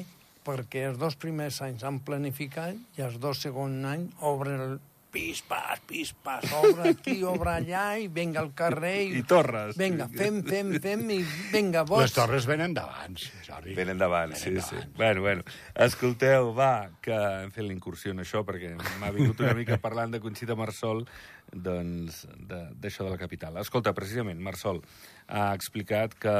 perquè 0.46 0.86
els 0.90 1.00
dos 1.02 1.18
primers 1.18 1.58
anys 1.66 1.82
han 1.86 1.98
planificat 2.06 2.78
i 2.98 3.06
els 3.06 3.18
dos 3.22 3.42
segons 3.42 3.90
anys 3.90 4.26
obren 4.30 4.62
el 4.68 4.78
pis, 5.16 5.38
pas, 5.48 5.80
pis, 5.88 6.10
pas, 6.12 6.44
obre 6.60 6.90
aquí, 6.92 7.14
obre 7.24 7.54
allà, 7.54 7.84
i 7.96 8.08
venga 8.12 8.42
al 8.42 8.50
carrer... 8.58 9.06
I 9.16 9.22
torres. 9.24 9.78
Vinga, 9.80 10.10
fem, 10.12 10.42
fem, 10.44 10.74
fem, 10.84 11.06
i 11.14 11.22
vinga, 11.54 11.86
Les 11.86 11.88
vots. 11.88 12.12
torres 12.18 12.44
venen 12.50 12.74
d'abans, 12.76 13.24
Jordi. 13.46 13.72
Ben 13.78 13.94
endavant, 13.94 14.34
sí, 14.36 14.50
Venen 14.50 14.66
sí. 14.66 14.74
d'abans. 14.76 14.92
Bueno, 15.00 15.24
bueno. 15.24 15.46
Escolteu, 15.86 16.52
va, 16.56 16.90
que 17.00 17.16
hem 17.16 17.54
fet 17.56 17.64
la 17.64 17.72
incursió 17.72 18.12
en 18.12 18.20
això, 18.26 18.44
perquè 18.44 18.74
m'ha 19.00 19.14
vingut 19.16 19.40
una 19.40 19.56
mica 19.56 19.80
parlant 19.80 20.12
de 20.12 20.20
Conxita 20.20 20.52
Marsol, 20.58 21.06
doncs, 21.52 22.24
de- 22.36 22.72
d'això 22.76 23.04
de, 23.06 23.10
de 23.10 23.16
la 23.16 23.20
capital. 23.20 23.56
Escolta, 23.62 23.94
precisament, 23.96 24.40
Marsol 24.42 24.82
ha 25.30 25.52
explicat 25.54 26.12
que 26.18 26.32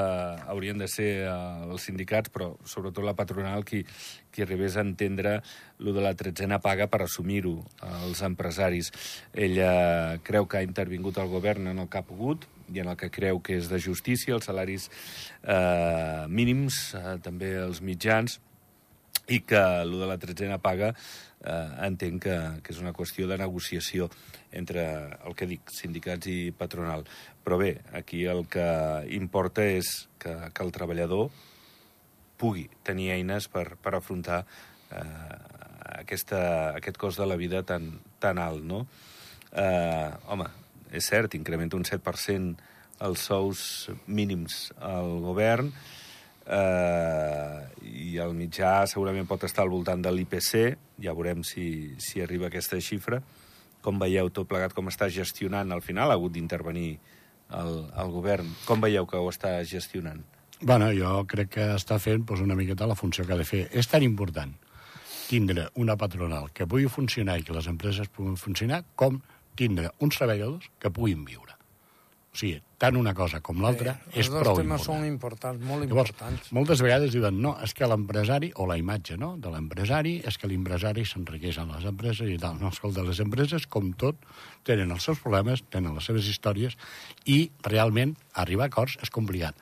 haurien 0.50 0.78
de 0.82 0.88
ser 0.90 1.08
eh, 1.24 1.30
els 1.70 1.86
sindicats, 1.88 2.30
però 2.34 2.52
sobretot 2.66 3.06
la 3.06 3.14
patronal, 3.18 3.64
qui, 3.64 3.84
qui 4.34 4.42
arribés 4.44 4.76
a 4.76 4.82
entendre 4.84 5.38
lo 5.78 5.94
de 5.94 6.02
la 6.04 6.12
tretzena 6.18 6.58
paga 6.62 6.88
per 6.90 7.04
assumir-ho 7.06 7.54
els 8.02 8.20
empresaris. 8.26 8.65
Ella 9.34 10.18
creu 10.26 10.46
que 10.46 10.58
ha 10.58 10.66
intervingut 10.66 11.18
el 11.22 11.30
govern 11.32 11.70
en 11.72 11.78
el 11.78 11.88
que 11.88 12.00
ha 12.00 12.06
pogut 12.06 12.46
i 12.72 12.80
en 12.82 12.90
el 12.90 12.96
que 12.98 13.12
creu 13.14 13.38
que 13.40 13.60
és 13.60 13.68
de 13.70 13.78
justícia, 13.78 14.34
els 14.34 14.48
salaris 14.48 14.88
eh, 15.42 16.26
mínims, 16.26 16.94
eh, 16.98 17.16
també 17.22 17.54
els 17.62 17.80
mitjans, 17.80 18.40
i 19.28 19.40
que 19.42 19.58
el 19.82 19.94
de 19.98 20.06
la 20.06 20.18
tretzena 20.22 20.58
paga 20.62 20.92
eh, 20.92 21.86
entenc 21.86 22.22
que, 22.26 22.36
que 22.62 22.74
és 22.74 22.80
una 22.82 22.94
qüestió 22.94 23.26
de 23.30 23.38
negociació 23.38 24.08
entre 24.56 24.84
el 25.26 25.34
que 25.38 25.48
dic, 25.50 25.70
sindicats 25.72 26.30
i 26.30 26.52
patronal. 26.56 27.04
Però 27.44 27.58
bé, 27.58 27.76
aquí 27.94 28.24
el 28.26 28.46
que 28.50 28.66
importa 29.16 29.66
és 29.66 30.08
que, 30.22 30.34
que 30.52 30.66
el 30.66 30.72
treballador 30.74 31.30
pugui 32.36 32.66
tenir 32.84 33.12
eines 33.14 33.48
per, 33.48 33.76
per 33.82 33.96
afrontar 33.96 34.42
eh, 34.44 35.55
aquesta, 36.00 36.40
aquest 36.76 36.98
cost 37.00 37.20
de 37.20 37.26
la 37.26 37.36
vida 37.40 37.62
tan, 37.66 37.90
tan 38.22 38.38
alt, 38.38 38.64
no? 38.64 38.84
Eh, 39.52 40.10
home, 40.28 40.48
és 40.92 41.06
cert, 41.06 41.34
incrementa 41.38 41.78
un 41.78 41.86
7% 41.88 42.56
els 43.06 43.24
sous 43.28 43.60
mínims 44.06 44.70
al 44.80 45.18
govern, 45.24 45.70
eh, 46.46 47.58
i 47.82 48.16
el 48.22 48.36
mitjà 48.36 48.78
segurament 48.88 49.28
pot 49.28 49.44
estar 49.48 49.64
al 49.64 49.72
voltant 49.72 50.02
de 50.02 50.12
l'IPC, 50.12 50.76
ja 51.02 51.16
veurem 51.16 51.44
si, 51.44 51.96
si 52.00 52.22
arriba 52.24 52.48
aquesta 52.50 52.80
xifra. 52.80 53.20
Com 53.84 54.00
veieu 54.02 54.30
tot 54.34 54.48
plegat, 54.50 54.74
com 54.74 54.88
està 54.90 55.10
gestionant? 55.12 55.70
Al 55.70 55.84
final 55.84 56.10
ha 56.10 56.16
hagut 56.18 56.32
d'intervenir 56.34 56.96
el, 57.54 57.84
el 57.94 58.08
govern. 58.10 58.48
Com 58.66 58.82
veieu 58.82 59.06
que 59.06 59.20
ho 59.20 59.28
està 59.30 59.60
gestionant? 59.68 60.24
Bueno, 60.58 60.88
jo 60.96 61.20
crec 61.28 61.52
que 61.58 61.66
està 61.76 62.00
fent 62.02 62.24
doncs, 62.24 62.42
una 62.42 62.56
miqueta 62.58 62.88
la 62.88 62.96
funció 62.98 63.26
que 63.26 63.36
ha 63.36 63.38
de 63.38 63.46
fer. 63.46 63.66
És 63.76 63.86
tan 63.92 64.02
important 64.02 64.56
tindre 65.28 65.68
una 65.74 65.96
patronal 65.98 66.50
que 66.54 66.66
pugui 66.66 66.88
funcionar 66.92 67.38
i 67.40 67.44
que 67.46 67.54
les 67.56 67.66
empreses 67.70 68.08
puguin 68.08 68.36
funcionar 68.38 68.84
com 68.94 69.20
tindre 69.56 69.90
uns 70.00 70.18
treballadors 70.18 70.70
que 70.78 70.90
puguin 70.92 71.24
viure. 71.26 71.54
O 72.36 72.38
sigui, 72.38 72.58
tant 72.76 72.98
una 73.00 73.14
cosa 73.16 73.38
com 73.40 73.62
l'altra 73.64 73.94
Eh, 74.12 74.18
és 74.20 74.26
els 74.26 74.34
dos 74.34 74.42
prou 74.42 74.58
temes 74.58 74.82
important. 74.82 74.98
són 75.00 75.06
importants, 75.08 75.62
molt 75.64 75.86
Llavors, 75.88 76.10
importants. 76.12 76.50
moltes 76.52 76.82
vegades 76.84 77.12
diuen, 77.14 77.38
no, 77.40 77.54
és 77.64 77.72
que 77.72 77.86
l'empresari, 77.88 78.50
o 78.56 78.66
la 78.68 78.76
imatge 78.76 79.16
no, 79.16 79.38
de 79.40 79.48
l'empresari, 79.54 80.18
és 80.22 80.36
que 80.36 80.46
l'empresari 80.46 81.06
s'enriqueix 81.08 81.56
en 81.62 81.72
les 81.72 81.86
empreses 81.88 82.28
i 82.28 82.36
tal. 82.36 82.60
No, 82.60 82.68
escolta, 82.68 83.02
les 83.02 83.20
empreses, 83.24 83.64
com 83.66 83.94
tot, 83.94 84.16
tenen 84.68 84.92
els 84.92 85.02
seus 85.08 85.18
problemes, 85.24 85.64
tenen 85.70 85.94
les 85.96 86.04
seves 86.04 86.28
històries, 86.28 86.76
i 87.24 87.50
realment 87.64 88.14
arribar 88.34 88.68
a 88.68 88.72
acords 88.74 88.98
és 89.00 89.08
complicat. 89.08 89.56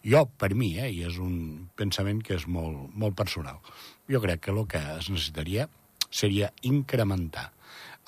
Jo, 0.00 0.24
per 0.40 0.54
mi, 0.56 0.72
eh, 0.80 0.88
i 0.88 1.02
és 1.04 1.18
un 1.20 1.68
pensament 1.76 2.22
que 2.24 2.38
és 2.38 2.46
molt, 2.48 2.88
molt 2.96 3.16
personal, 3.16 3.60
jo 4.08 4.20
crec 4.22 4.46
que 4.46 4.54
el 4.54 4.62
que 4.66 4.80
es 4.96 5.10
necessitaria 5.12 5.68
seria 6.10 6.52
incrementar 6.66 7.50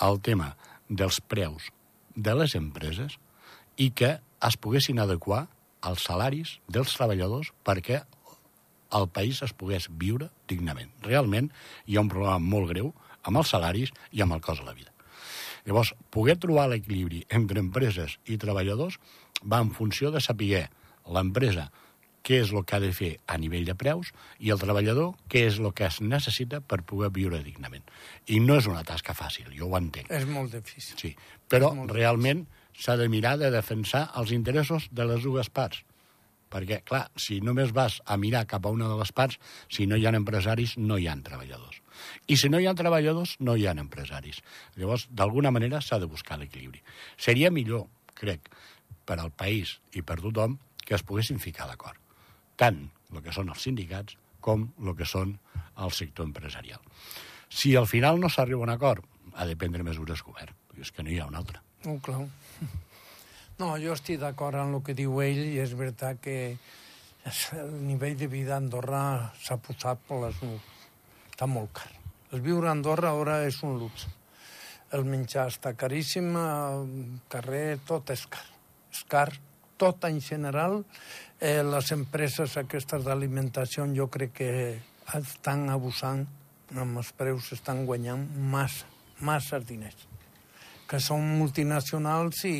el 0.00 0.20
tema 0.24 0.54
dels 0.88 1.20
preus 1.20 1.68
de 2.16 2.34
les 2.34 2.56
empreses 2.56 3.18
i 3.76 3.90
que 3.90 4.16
es 4.18 4.56
poguessin 4.56 5.02
adequar 5.02 5.46
als 5.82 6.06
salaris 6.08 6.56
dels 6.68 6.96
treballadors 6.96 7.52
perquè 7.66 8.02
el 8.92 9.08
país 9.08 9.42
es 9.44 9.52
pogués 9.52 9.88
viure 9.88 10.30
dignament. 10.48 10.90
Realment 11.04 11.50
hi 11.86 11.96
ha 11.96 12.04
un 12.04 12.10
problema 12.12 12.38
molt 12.40 12.72
greu 12.72 12.92
amb 13.22 13.40
els 13.40 13.52
salaris 13.52 13.92
i 14.12 14.24
amb 14.24 14.36
el 14.36 14.42
cost 14.44 14.62
de 14.62 14.68
la 14.68 14.76
vida. 14.76 14.90
Llavors, 15.64 15.92
poder 16.10 16.36
trobar 16.42 16.66
l'equilibri 16.70 17.22
entre 17.30 17.60
empreses 17.62 18.16
i 18.26 18.40
treballadors 18.40 18.98
va 19.44 19.60
en 19.62 19.70
funció 19.76 20.10
de 20.10 20.20
saber 20.20 20.66
l'empresa 21.06 21.68
què 22.22 22.40
és 22.42 22.52
el 22.54 22.64
que 22.64 22.76
ha 22.76 22.82
de 22.82 22.92
fer 22.94 23.12
a 23.26 23.36
nivell 23.40 23.66
de 23.66 23.74
preus 23.78 24.12
i 24.38 24.52
el 24.54 24.60
treballador 24.62 25.14
què 25.30 25.44
és 25.48 25.58
el 25.60 25.72
que 25.76 25.86
es 25.88 26.00
necessita 26.00 26.62
per 26.62 26.82
poder 26.86 27.10
viure 27.14 27.42
dignament. 27.42 27.84
I 28.30 28.40
no 28.40 28.58
és 28.60 28.68
una 28.70 28.84
tasca 28.86 29.14
fàcil, 29.18 29.50
jo 29.58 29.68
ho 29.68 29.78
entenc. 29.78 30.10
És 30.10 30.26
molt 30.28 30.54
difícil. 30.54 30.98
Sí, 31.00 31.14
però 31.50 31.72
realment 31.90 32.46
s'ha 32.78 32.96
de 32.96 33.08
mirar 33.12 33.36
de 33.40 33.50
defensar 33.52 34.08
els 34.18 34.32
interessos 34.32 34.88
de 34.90 35.06
les 35.08 35.26
dues 35.26 35.50
parts. 35.50 35.82
Perquè, 36.52 36.82
clar, 36.84 37.06
si 37.16 37.38
només 37.40 37.70
vas 37.72 37.98
a 38.04 38.18
mirar 38.20 38.44
cap 38.48 38.66
a 38.68 38.72
una 38.74 38.90
de 38.90 38.98
les 39.00 39.12
parts, 39.16 39.38
si 39.72 39.86
no 39.88 39.96
hi 39.96 40.04
ha 40.04 40.12
empresaris, 40.12 40.76
no 40.76 40.98
hi 41.00 41.08
ha 41.08 41.16
treballadors. 41.24 41.80
I 42.28 42.36
si 42.36 42.50
no 42.52 42.60
hi 42.60 42.68
ha 42.68 42.74
treballadors, 42.76 43.38
no 43.40 43.56
hi 43.56 43.64
ha 43.66 43.72
empresaris. 43.72 44.42
Llavors, 44.76 45.06
d'alguna 45.08 45.50
manera, 45.54 45.80
s'ha 45.80 45.98
de 46.02 46.10
buscar 46.12 46.36
l'equilibri. 46.38 46.84
Seria 47.16 47.50
millor, 47.50 47.86
crec, 48.12 48.52
per 49.08 49.18
al 49.18 49.32
país 49.32 49.78
i 49.96 50.04
per 50.04 50.20
tothom, 50.20 50.58
que 50.84 50.98
es 50.98 51.06
poguessin 51.08 51.40
ficar 51.40 51.70
d'acord. 51.70 52.01
Tant 52.56 52.84
el 53.12 53.22
que 53.22 53.34
són 53.34 53.52
els 53.52 53.64
sindicats 53.64 54.16
com 54.42 54.68
el 54.82 54.94
que 54.98 55.08
són 55.08 55.36
el 55.78 55.92
sector 55.94 56.26
empresarial. 56.26 56.80
Si 57.48 57.76
al 57.76 57.86
final 57.86 58.20
no 58.20 58.30
s'arriba 58.32 58.62
a 58.62 58.68
un 58.68 58.74
acord, 58.74 59.04
ha 59.34 59.46
de 59.46 59.56
prendre 59.56 59.84
mesures 59.86 60.22
govern. 60.24 60.56
És 60.80 60.90
que 60.90 61.04
no 61.04 61.12
hi 61.12 61.18
ha 61.20 61.28
una 61.28 61.42
altra. 61.42 61.62
No, 61.84 61.98
clar. 62.00 62.24
No, 63.60 63.76
jo 63.78 63.92
estic 63.92 64.16
d'acord 64.18 64.56
amb 64.58 64.74
el 64.74 64.80
que 64.82 64.94
diu 64.96 65.20
ell 65.22 65.38
i 65.38 65.58
és 65.62 65.74
veritat 65.78 66.16
que 66.24 66.56
el 67.54 67.74
nivell 67.84 68.16
de 68.18 68.26
vida 68.26 68.56
a 68.56 68.58
Andorra 68.58 69.02
s'ha 69.38 69.58
posat 69.62 70.00
per 70.08 70.18
les 70.24 70.40
nubes. 70.42 70.80
Està 71.30 71.46
molt 71.46 71.70
car. 71.76 71.92
El 72.32 72.42
viure 72.42 72.66
a 72.66 72.72
Andorra 72.74 73.12
ara 73.12 73.36
és 73.46 73.60
un 73.62 73.76
luxe. 73.78 74.08
El 74.96 75.04
menjar 75.06 75.46
està 75.52 75.74
caríssim, 75.78 76.32
al 76.36 76.88
carrer 77.30 77.78
tot 77.86 78.10
és 78.10 78.24
car. 78.26 78.48
És 78.90 79.04
car, 79.08 79.28
tot 79.78 80.08
en 80.08 80.18
general. 80.24 80.80
Eh, 81.42 81.64
les 81.66 81.88
empreses 81.90 82.52
aquestes 82.60 83.02
d'alimentació 83.02 83.88
jo 83.96 84.06
crec 84.14 84.36
que 84.38 84.50
estan 85.18 85.64
abusant 85.74 86.22
amb 86.78 87.00
els 87.00 87.10
preus, 87.18 87.48
estan 87.56 87.82
guanyant 87.88 88.28
massa, 88.52 88.86
massa 89.18 89.58
diners 89.58 90.06
que 90.92 91.00
són 91.00 91.24
multinacionals 91.40 92.44
i 92.44 92.54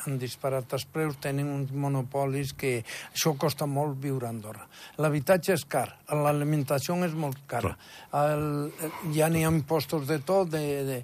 han 0.00 0.16
disparat 0.18 0.72
els 0.72 0.86
preus, 0.88 1.18
tenen 1.20 1.52
uns 1.52 1.70
monopolis 1.70 2.54
que 2.56 2.78
això 2.80 3.34
costa 3.36 3.68
molt 3.68 3.98
viure 4.00 4.24
a 4.24 4.32
Andorra. 4.32 4.64
L'habitatge 4.96 5.52
és 5.52 5.66
car, 5.68 5.86
l'alimentació 6.08 6.96
és 7.04 7.12
molt 7.12 7.42
cara. 7.46 7.74
El, 8.16 8.72
ja 9.12 9.28
n'hi 9.28 9.44
ha 9.44 9.52
impostos 9.52 10.08
de 10.08 10.18
tot, 10.24 10.48
de, 10.56 10.64
de, 10.88 11.00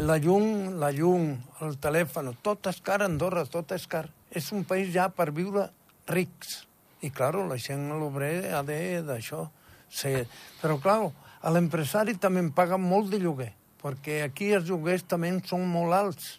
la 0.00 0.16
llum, 0.16 0.78
la 0.80 0.90
llum, 0.96 1.34
el 1.62 1.76
telèfon, 1.76 2.32
tot 2.42 2.72
és 2.72 2.80
car 2.80 3.02
a 3.02 3.10
Andorra, 3.10 3.44
tot 3.44 3.76
és 3.76 3.84
car. 3.86 4.06
És 4.32 4.48
un 4.56 4.64
país 4.64 4.88
ja 4.96 5.10
per 5.12 5.28
viure 5.28 5.68
rics. 6.08 6.64
I, 7.02 7.10
claro, 7.10 7.44
la 7.46 7.58
gent, 7.60 7.88
l'obrer, 7.92 8.52
ha 8.54 8.62
de 8.66 9.02
d'això. 9.06 9.44
Sí. 9.88 10.14
Però, 10.62 10.80
claro, 10.82 11.12
a 11.42 11.52
l'empresari 11.52 12.16
també 12.18 12.40
em 12.42 12.50
paga 12.50 12.78
molt 12.80 13.12
de 13.12 13.20
lloguer 13.22 13.52
perquè 13.86 14.22
aquí 14.26 14.50
els 14.56 14.66
lloguers 14.66 15.04
també 15.06 15.30
són 15.46 15.66
molt 15.70 15.94
alts. 15.94 16.32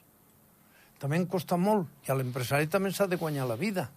També 1.00 1.20
en 1.22 1.28
costa 1.30 1.60
molt, 1.62 1.88
i 2.08 2.12
a 2.12 2.18
l'empresari 2.18 2.68
també 2.74 2.92
s'ha 2.92 3.08
de 3.08 3.20
guanyar 3.22 3.46
la 3.48 3.56
vida. 3.56 3.88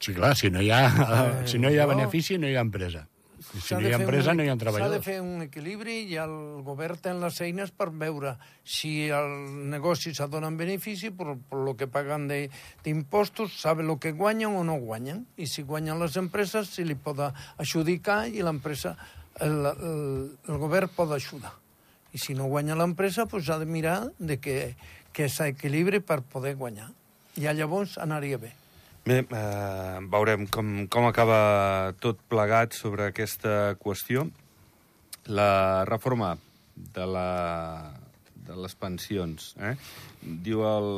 Sí, 0.00 0.14
clar, 0.16 0.34
si 0.38 0.50
no 0.50 0.62
hi 0.62 0.70
ha, 0.72 0.80
Eh, 0.88 1.46
si 1.46 1.58
no 1.58 1.70
hi 1.70 1.78
ha 1.78 1.86
no. 1.86 1.94
benefici, 1.94 2.38
no 2.38 2.48
hi 2.48 2.56
ha 2.56 2.64
empresa. 2.64 3.06
I 3.38 3.60
si 3.60 3.60
S'ha 3.68 3.78
no 3.78 3.86
hi 3.88 3.92
ha 3.92 3.96
empresa, 4.00 4.30
un- 4.32 4.36
no 4.38 4.42
hi 4.42 4.48
ha 4.48 4.52
S'ha 4.52 4.56
de 4.58 4.64
treballadors. 4.64 5.04
fer 5.04 5.20
un 5.22 5.42
equilibri 5.42 5.96
i 6.10 6.16
el 6.18 6.32
govern 6.66 6.98
té 6.98 7.12
les 7.14 7.40
eines 7.40 7.70
per 7.70 7.88
veure 7.90 8.36
si 8.64 9.08
el 9.08 9.30
negoci 9.70 10.12
s'adonen 10.14 10.56
benefici 10.58 11.10
per, 11.10 11.36
per 11.48 11.58
lo 11.62 11.76
que 11.76 11.86
paguen 11.86 12.26
de- 12.28 12.50
d'impostos, 12.82 13.60
sabe 13.60 13.82
lo 13.84 13.98
que 13.98 14.12
guanyen 14.12 14.56
o 14.56 14.64
no 14.64 14.74
guanyen. 14.80 15.26
I 15.36 15.46
si 15.46 15.62
guanyen 15.62 15.98
les 16.00 16.16
empreses, 16.16 16.68
si 16.68 16.84
li 16.84 16.94
pot 16.96 17.18
adjudicar 17.56 18.26
i 18.28 18.42
l'empresa, 18.42 18.96
el, 19.40 19.64
el, 19.66 20.38
el 20.48 20.58
govern 20.58 20.88
pot 20.90 21.12
ajudar. 21.14 21.52
I 22.12 22.18
si 22.18 22.34
no 22.34 22.46
guanya 22.50 22.74
l'empresa, 22.74 23.26
pues 23.26 23.48
ha 23.50 23.58
de 23.58 23.66
mirar 23.66 24.10
de 24.18 24.38
que, 24.40 24.74
que 25.12 25.28
s'equilibri 25.28 26.00
per 26.00 26.22
poder 26.22 26.56
guanyar. 26.56 26.90
I 27.36 27.46
llavors 27.54 27.98
anaria 27.98 28.36
bé. 28.38 28.50
Bé, 29.06 29.22
eh, 29.24 29.98
veurem 30.10 30.46
com, 30.52 30.86
com 30.90 31.06
acaba 31.08 31.94
tot 32.02 32.20
plegat 32.28 32.74
sobre 32.76 33.08
aquesta 33.08 33.76
qüestió. 33.80 34.26
La 35.28 35.84
reforma 35.88 36.34
de, 36.74 37.06
la, 37.06 37.92
de 38.34 38.56
les 38.56 38.74
pensions. 38.76 39.54
Eh? 39.60 39.74
Diu 40.44 40.64
el 40.66 40.90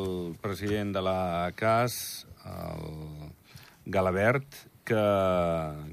president 0.43 0.95
de 0.97 1.03
la 1.05 1.53
CAS, 1.57 2.27
el 2.47 3.31
Galabert, 3.87 4.65
que, 4.85 5.05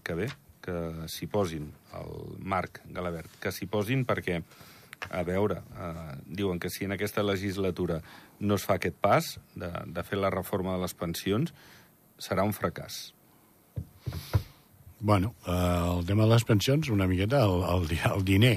que 0.04 0.18
bé, 0.18 0.30
que 0.64 0.78
s'hi 1.12 1.30
posin, 1.32 1.70
el 1.98 2.38
Marc 2.40 2.82
Galabert, 2.94 3.40
que 3.42 3.54
s'hi 3.54 3.70
posin 3.70 4.06
perquè, 4.08 4.42
a 5.14 5.22
veure, 5.28 5.62
eh, 5.78 6.14
diuen 6.26 6.60
que 6.60 6.72
si 6.74 6.86
en 6.86 6.96
aquesta 6.96 7.24
legislatura 7.26 8.02
no 8.40 8.58
es 8.58 8.66
fa 8.66 8.78
aquest 8.78 8.98
pas 9.02 9.36
de, 9.56 9.70
de 9.86 10.04
fer 10.06 10.20
la 10.20 10.34
reforma 10.34 10.76
de 10.76 10.86
les 10.86 10.98
pensions, 10.98 11.54
serà 12.20 12.44
un 12.48 12.54
fracàs. 12.56 13.14
Bueno, 15.00 15.36
eh, 15.46 15.52
el 15.98 16.06
tema 16.06 16.26
de 16.26 16.34
les 16.34 16.44
pensions, 16.44 16.90
una 16.90 17.08
miqueta, 17.08 17.44
el, 17.46 17.64
el, 17.64 18.00
el 18.14 18.24
diner 18.26 18.56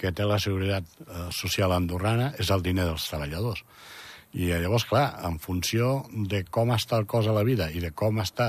que 0.00 0.10
té 0.12 0.24
la 0.26 0.38
Seguretat 0.40 0.86
eh, 1.04 1.26
Social 1.32 1.72
andorrana 1.76 2.32
és 2.40 2.50
el 2.50 2.64
diner 2.64 2.86
dels 2.88 3.04
treballadors. 3.10 3.64
I 4.34 4.48
llavors, 4.50 4.82
clar, 4.90 5.04
en 5.28 5.36
funció 5.38 6.08
de 6.10 6.40
com 6.50 6.72
està 6.74 6.98
el 6.98 7.04
cos 7.06 7.28
a 7.30 7.34
la 7.36 7.44
vida 7.46 7.68
i 7.70 7.78
de 7.78 7.92
com 7.94 8.16
està 8.18 8.48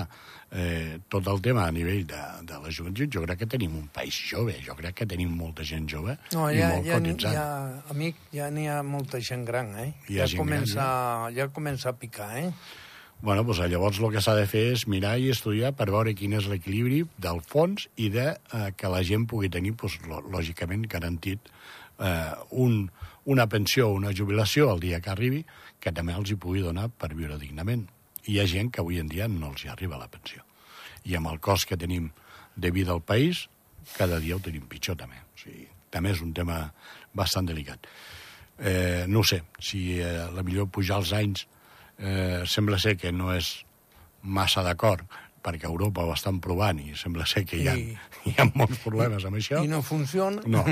eh, 0.49 0.95
tot 1.13 1.27
el 1.29 1.43
tema 1.45 1.67
a 1.67 1.73
nivell 1.75 2.07
de, 2.09 2.21
de 2.49 2.57
la 2.63 2.71
joventut, 2.73 3.11
jo 3.13 3.21
crec 3.21 3.43
que 3.43 3.47
tenim 3.51 3.75
un 3.77 3.85
país 3.93 4.17
jove, 4.31 4.55
jo 4.65 4.73
crec 4.79 4.95
que 5.03 5.05
tenim 5.11 5.35
molta 5.37 5.61
gent 5.67 5.85
jove 5.91 6.15
No, 6.33 6.47
i 6.49 6.57
ja, 6.57 6.71
molt 6.73 6.89
ja, 6.89 6.97
cotitzant. 6.97 7.37
ja, 7.37 7.45
amic, 7.93 8.23
ja 8.33 8.49
n'hi 8.49 8.65
ha 8.71 8.79
molta 8.81 9.21
gent 9.21 9.45
gran, 9.45 9.75
eh? 9.83 9.91
Ja, 10.07 10.25
gent 10.25 10.41
comença, 10.41 10.87
ja 11.37 11.51
comença 11.53 11.91
a 11.93 11.97
picar, 12.01 12.31
eh? 12.41 12.49
Bueno, 13.21 13.43
doncs 13.43 13.63
llavors 13.71 13.99
el 14.01 14.11
que 14.11 14.21
s'ha 14.21 14.35
de 14.37 14.45
fer 14.49 14.65
és 14.73 14.85
mirar 14.91 15.15
i 15.17 15.31
estudiar 15.31 15.71
per 15.77 15.87
veure 15.87 16.13
quin 16.17 16.35
és 16.37 16.49
l'equilibri 16.51 17.05
del 17.21 17.39
fons 17.41 17.87
i 17.95 18.09
de 18.13 18.27
eh, 18.35 18.69
que 18.77 18.91
la 18.91 19.01
gent 19.07 19.25
pugui 19.31 19.49
tenir, 19.49 19.73
doncs, 19.79 19.97
lògicament, 20.33 20.83
garantit 20.91 21.49
eh, 21.99 22.33
un, 22.51 22.89
una 23.25 23.47
pensió 23.47 23.89
o 23.89 23.95
una 23.95 24.13
jubilació 24.13 24.69
el 24.73 24.83
dia 24.83 24.99
que 25.01 25.13
arribi 25.13 25.45
que 25.79 25.93
també 25.95 26.13
els 26.13 26.31
hi 26.31 26.37
pugui 26.37 26.61
donar 26.65 26.89
per 26.89 27.13
viure 27.15 27.39
dignament. 27.41 27.87
Hi 28.27 28.39
ha 28.41 28.47
gent 28.49 28.71
que 28.73 28.83
avui 28.83 28.99
en 28.99 29.09
dia 29.09 29.29
no 29.31 29.53
els 29.53 29.65
hi 29.65 29.71
arriba 29.71 30.01
la 30.01 30.11
pensió. 30.11 30.43
I 31.05 31.15
amb 31.15 31.31
el 31.31 31.39
cost 31.39 31.69
que 31.69 31.77
tenim 31.77 32.11
de 32.55 32.71
vida 32.71 32.91
al 32.91 33.01
país, 33.01 33.47
cada 33.95 34.19
dia 34.19 34.35
ho 34.35 34.43
tenim 34.43 34.67
pitjor 34.67 34.97
també. 34.97 35.21
O 35.21 35.39
sigui, 35.39 35.67
també 35.93 36.11
és 36.11 36.21
un 36.25 36.33
tema 36.33 36.63
bastant 37.13 37.47
delicat. 37.47 37.85
Eh, 38.59 39.05
no 39.07 39.23
sé, 39.23 39.43
si 39.59 39.99
eh, 39.99 40.27
la 40.33 40.43
millor 40.43 40.69
pujar 40.73 41.01
els 41.03 41.11
anys 41.13 41.45
eh, 41.99 42.43
sembla 42.45 42.79
ser 42.79 42.95
que 42.97 43.11
no 43.11 43.31
és 43.33 43.65
massa 44.23 44.63
d'acord, 44.65 45.03
perquè 45.45 45.67
Europa 45.69 46.01
ho 46.03 46.13
estan 46.15 46.39
provant 46.41 46.79
i 46.81 46.95
sembla 46.97 47.25
ser 47.29 47.43
que 47.45 47.59
hi 47.61 47.67
ha, 47.69 47.75
I- 47.77 47.97
hi 48.25 48.35
ha 48.41 48.47
molts 48.55 48.79
problemes 48.81 49.25
amb 49.25 49.37
això. 49.37 49.61
I 49.63 49.69
no 49.69 49.81
funciona. 49.85 50.41
No. 50.49 50.63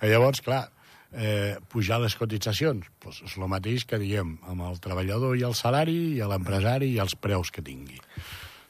Llavors, 0.00 0.40
clar, 0.40 0.70
eh, 1.12 1.56
pujar 1.68 2.00
les 2.00 2.14
cotitzacions 2.16 2.86
doncs 3.04 3.20
és 3.26 3.36
el 3.36 3.48
mateix 3.48 3.84
que 3.88 3.98
diem 4.00 4.38
amb 4.48 4.64
el 4.70 4.80
treballador 4.80 5.36
i 5.36 5.44
el 5.44 5.54
salari 5.54 5.98
i 6.16 6.22
l'empresari 6.24 6.94
i 6.94 6.98
els 7.04 7.14
preus 7.16 7.50
que 7.52 7.62
tingui. 7.64 8.00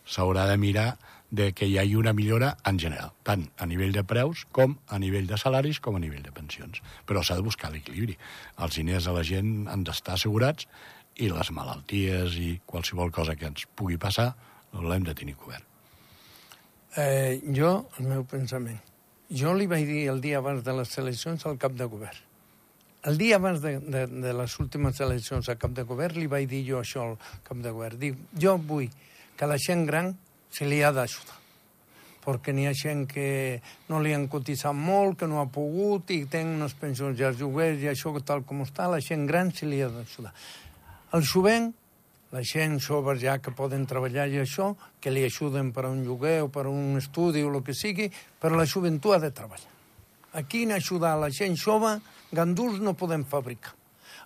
S'haurà 0.09 0.47
de 0.49 0.57
mirar 0.59 0.97
de 1.31 1.51
que 1.53 1.67
hi 1.69 1.75
hagi 1.79 1.95
una 1.95 2.15
millora 2.17 2.55
en 2.65 2.79
general, 2.81 3.11
tant 3.23 3.43
a 3.61 3.67
nivell 3.69 3.93
de 3.93 4.03
preus 4.03 4.47
com 4.51 4.79
a 4.89 4.99
nivell 4.99 5.27
de 5.29 5.37
salaris 5.37 5.79
com 5.85 5.99
a 5.99 6.01
nivell 6.01 6.23
de 6.25 6.33
pensions. 6.33 6.81
Però 7.05 7.21
s'ha 7.23 7.37
de 7.37 7.45
buscar 7.45 7.69
l'equilibri. 7.71 8.17
Els 8.65 8.79
diners 8.81 9.07
a 9.07 9.13
la 9.13 9.23
gent 9.23 9.69
han 9.69 9.85
d'estar 9.85 10.15
assegurats 10.17 10.67
i 11.19 11.31
les 11.33 11.51
malalties 11.55 12.37
i 12.39 12.53
qualsevol 12.67 13.11
cosa 13.15 13.35
que 13.37 13.49
ens 13.51 13.67
pugui 13.75 13.99
passar 13.99 14.31
l'hem 14.73 15.07
de 15.07 15.15
tenir 15.17 15.35
cobert. 15.39 15.65
Eh, 16.97 17.41
jo, 17.55 17.89
el 17.99 18.09
meu 18.11 18.25
pensament, 18.29 18.79
jo 19.31 19.53
li 19.55 19.69
vaig 19.71 19.87
dir 19.89 20.07
el 20.13 20.23
dia 20.25 20.39
abans 20.43 20.65
de 20.65 20.75
les 20.77 20.99
eleccions 20.99 21.45
al 21.47 21.59
cap 21.61 21.75
de 21.79 21.87
govern. 21.89 22.25
El 23.09 23.19
dia 23.19 23.37
abans 23.39 23.61
de, 23.63 23.79
de, 23.79 24.07
de 24.07 24.33
les 24.35 24.55
últimes 24.61 24.99
eleccions 25.01 25.49
al 25.49 25.59
cap 25.61 25.75
de 25.77 25.85
govern 25.87 26.19
li 26.19 26.27
vaig 26.31 26.49
dir 26.51 26.65
jo 26.67 26.81
això 26.83 27.05
al 27.05 27.19
cap 27.47 27.61
de 27.63 27.73
govern. 27.73 28.01
Dic, 28.01 28.17
jo 28.35 28.57
vull 28.59 28.89
que 29.39 29.47
la 29.47 29.59
gent 29.63 29.87
gran 29.87 30.15
se 30.51 30.67
li 30.67 30.83
ha 30.83 30.93
d'ajudar 30.93 31.39
perquè 32.29 32.53
n'hi 32.53 32.67
ha 32.69 32.75
gent 32.77 33.07
que 33.09 33.29
no 33.89 34.03
li 34.05 34.13
han 34.13 34.27
cotitzat 34.29 34.77
molt, 34.77 35.17
que 35.21 35.29
no 35.31 35.41
ha 35.41 35.47
pogut 35.49 36.11
i 36.13 36.27
té 36.29 36.43
unes 36.45 36.75
pensions 36.77 37.21
els 37.25 37.39
lloguers 37.41 37.81
i 37.81 37.89
això 37.89 38.13
tal 38.21 38.43
com 38.45 38.67
està, 38.67 38.89
la 38.93 39.01
gent 39.01 39.25
gran 39.31 39.53
se 39.55 39.69
li 39.71 39.81
ha 39.81 39.89
d'ajudar. 39.89 40.35
El 41.17 41.25
jovent, 41.25 41.71
la 42.33 42.43
gent 42.45 42.77
jove 42.85 43.15
ja 43.17 43.39
que 43.41 43.55
poden 43.57 43.87
treballar 43.89 44.27
i 44.29 44.43
això, 44.43 44.75
que 45.01 45.13
li 45.13 45.25
ajuden 45.25 45.73
per 45.73 45.87
a 45.89 45.93
un 45.93 46.03
lloguer 46.05 46.43
o 46.45 46.51
per 46.53 46.67
a 46.67 46.73
un 46.73 46.99
estudi 47.01 47.41
o 47.43 47.53
el 47.55 47.63
que 47.65 47.73
sigui, 47.73 48.11
però 48.41 48.59
la 48.59 48.69
joventut 48.69 49.17
ha 49.17 49.23
de 49.23 49.33
treballar. 49.33 49.73
Aquí 50.37 50.67
en 50.67 50.75
ajudar 50.77 51.17
la 51.17 51.31
gent 51.33 51.57
jove, 51.57 51.95
ganduls 52.31 52.83
no 52.85 52.93
podem 52.93 53.25
fabricar. 53.25 53.73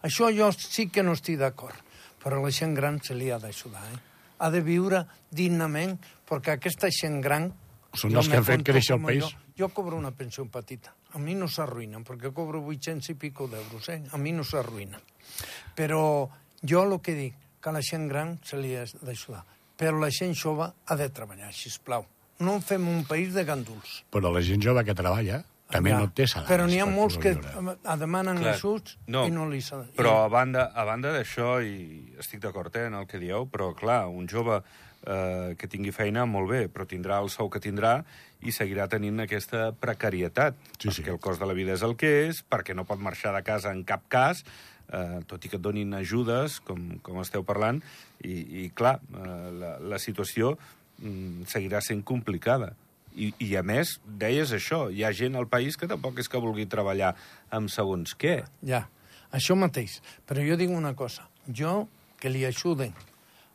Això 0.03 0.33
jo 0.35 0.51
sí 0.57 0.89
que 0.91 1.05
no 1.07 1.15
estic 1.15 1.39
d'acord, 1.39 1.79
però 2.23 2.43
la 2.43 2.51
gent 2.51 2.75
gran 2.75 2.99
se 2.99 3.15
li 3.15 3.31
ha 3.31 3.39
d'ajudar. 3.39 3.85
Eh? 3.93 4.01
Ha 4.43 4.51
de 4.51 4.61
viure 4.67 5.05
dignament, 5.31 5.95
perquè 6.27 6.59
aquesta 6.59 6.91
gent 6.91 7.21
gran... 7.23 7.53
Són 7.95 8.17
els 8.17 8.27
que 8.27 8.41
han 8.41 8.47
fet 8.49 8.67
créixer 8.67 8.97
el 8.97 9.05
país. 9.05 9.23
Jo, 9.23 9.55
jo 9.61 9.69
cobro 9.77 9.99
una 10.01 10.11
pensió 10.17 10.47
petita. 10.51 10.91
A 11.15 11.21
mi 11.23 11.37
no 11.39 11.47
s'arruïnen, 11.47 12.03
perquè 12.09 12.33
cobro 12.35 12.65
800 12.65 13.13
i 13.13 13.19
pico 13.21 13.47
d'euros, 13.53 13.89
eh? 13.93 14.01
A 14.11 14.19
mi 14.19 14.33
no 14.33 14.43
s'arruïnen. 14.49 15.03
Però 15.77 16.03
jo 16.63 16.83
el 16.83 17.01
que 17.01 17.15
dic, 17.15 17.35
que 17.63 17.69
a 17.71 17.73
la 17.73 17.83
gent 17.83 18.09
gran 18.09 18.39
se 18.45 18.57
li 18.57 18.75
ha 18.77 18.85
d'ajudar. 19.03 19.45
Però 19.79 19.99
la 19.99 20.11
gent 20.11 20.35
jove 20.35 20.71
ha 20.87 20.97
de 20.97 21.09
treballar, 21.11 21.53
si 21.55 21.71
plau. 21.85 22.05
No 22.43 22.55
en 22.59 22.63
fem 22.63 22.87
un 22.89 23.05
país 23.07 23.35
de 23.35 23.45
ganduls. 23.45 24.03
Però 24.11 24.31
la 24.33 24.43
gent 24.43 24.63
jove 24.63 24.85
que 24.85 24.95
treballa 24.95 25.45
també 25.73 25.91
Ja. 25.91 25.99
no 26.01 26.11
té 26.13 26.27
salaris. 26.27 26.51
Però 26.51 26.67
n'hi 26.67 26.81
ha 26.81 26.87
molts 26.87 27.17
que 27.19 27.33
demanen 27.99 28.39
Clar. 28.39 28.55
ajuts 28.55 28.99
No, 29.07 29.27
i 29.27 29.31
no 29.31 29.49
li 29.49 29.61
s'ha... 29.63 29.85
Però 29.97 30.25
a 30.25 30.29
banda, 30.29 30.71
a 30.75 30.85
banda 30.85 31.13
d'això, 31.15 31.63
i 31.65 32.13
estic 32.19 32.41
d'acord 32.41 32.75
eh, 32.77 32.87
en 32.87 32.95
el 32.95 33.07
que 33.07 33.19
dieu, 33.19 33.47
però 33.49 33.73
clar, 33.75 34.07
un 34.09 34.27
jove 34.29 34.61
eh, 35.07 35.55
que 35.59 35.69
tingui 35.69 35.91
feina, 35.93 36.27
molt 36.27 36.51
bé, 36.51 36.69
però 36.69 36.85
tindrà 36.87 37.23
el 37.23 37.31
sou 37.31 37.49
que 37.49 37.59
tindrà 37.61 38.03
i 38.43 38.53
seguirà 38.53 38.89
tenint 38.89 39.21
aquesta 39.25 39.73
precarietat, 39.73 40.55
Sí, 40.79 40.89
perquè 40.89 41.05
sí. 41.09 41.11
el 41.11 41.19
cost 41.21 41.41
de 41.41 41.47
la 41.47 41.55
vida 41.55 41.73
és 41.73 41.83
el 41.83 41.97
que 41.97 42.29
és, 42.29 42.43
perquè 42.45 42.75
no 42.75 42.85
pot 42.85 42.99
marxar 43.01 43.33
de 43.35 43.43
casa 43.43 43.71
en 43.73 43.85
cap 43.85 44.03
cas, 44.13 44.45
eh, 44.89 45.21
tot 45.29 45.45
i 45.45 45.51
que 45.51 45.59
et 45.59 45.65
donin 45.65 45.95
ajudes, 45.99 46.61
com, 46.67 46.81
com 47.05 47.21
esteu 47.23 47.45
parlant, 47.47 47.83
i, 48.25 48.39
i 48.63 48.69
clar, 48.75 48.99
eh, 49.13 49.51
la, 49.59 49.75
la 49.95 50.01
situació 50.03 50.57
mm, 50.99 51.49
seguirà 51.53 51.83
sent 51.85 52.03
complicada. 52.07 52.73
I, 53.13 53.29
I, 53.45 53.51
a 53.61 53.63
més, 53.67 53.99
deies 54.07 54.55
això, 54.57 54.87
hi 54.89 55.05
ha 55.05 55.13
gent 55.13 55.37
al 55.37 55.49
país 55.53 55.77
que 55.77 55.89
tampoc 55.91 56.23
és 56.23 56.31
que 56.33 56.41
vulgui 56.41 56.65
treballar 56.71 57.13
amb 57.53 57.69
segons 57.73 58.17
què. 58.17 58.39
Ja, 58.65 58.87
això 59.37 59.57
mateix. 59.59 59.99
Però 60.29 60.45
jo 60.45 60.57
dic 60.61 60.73
una 60.73 60.95
cosa. 60.97 61.29
Jo, 61.49 61.83
que 62.21 62.33
li 62.33 62.47
ajuden 62.49 62.95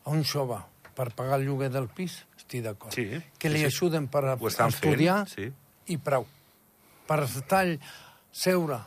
a 0.03 0.13
un 0.13 0.23
jove 0.27 0.59
per 0.97 1.11
pagar 1.15 1.39
el 1.39 1.47
lloguer 1.47 1.69
del 1.73 1.87
pis, 1.93 2.19
estic 2.37 2.63
d'acord. 2.65 2.93
Sí, 2.95 3.05
que 3.39 3.49
li 3.53 3.63
sí, 3.63 3.69
ajuden 3.69 4.09
per 4.11 4.23
a, 4.25 4.35
estan 4.35 4.73
fent, 4.73 4.77
estudiar 4.77 5.19
sí. 5.31 5.49
i 5.93 5.97
prou. 6.01 6.25
Per 7.07 7.19
estar 7.23 7.65
seure 8.33 8.81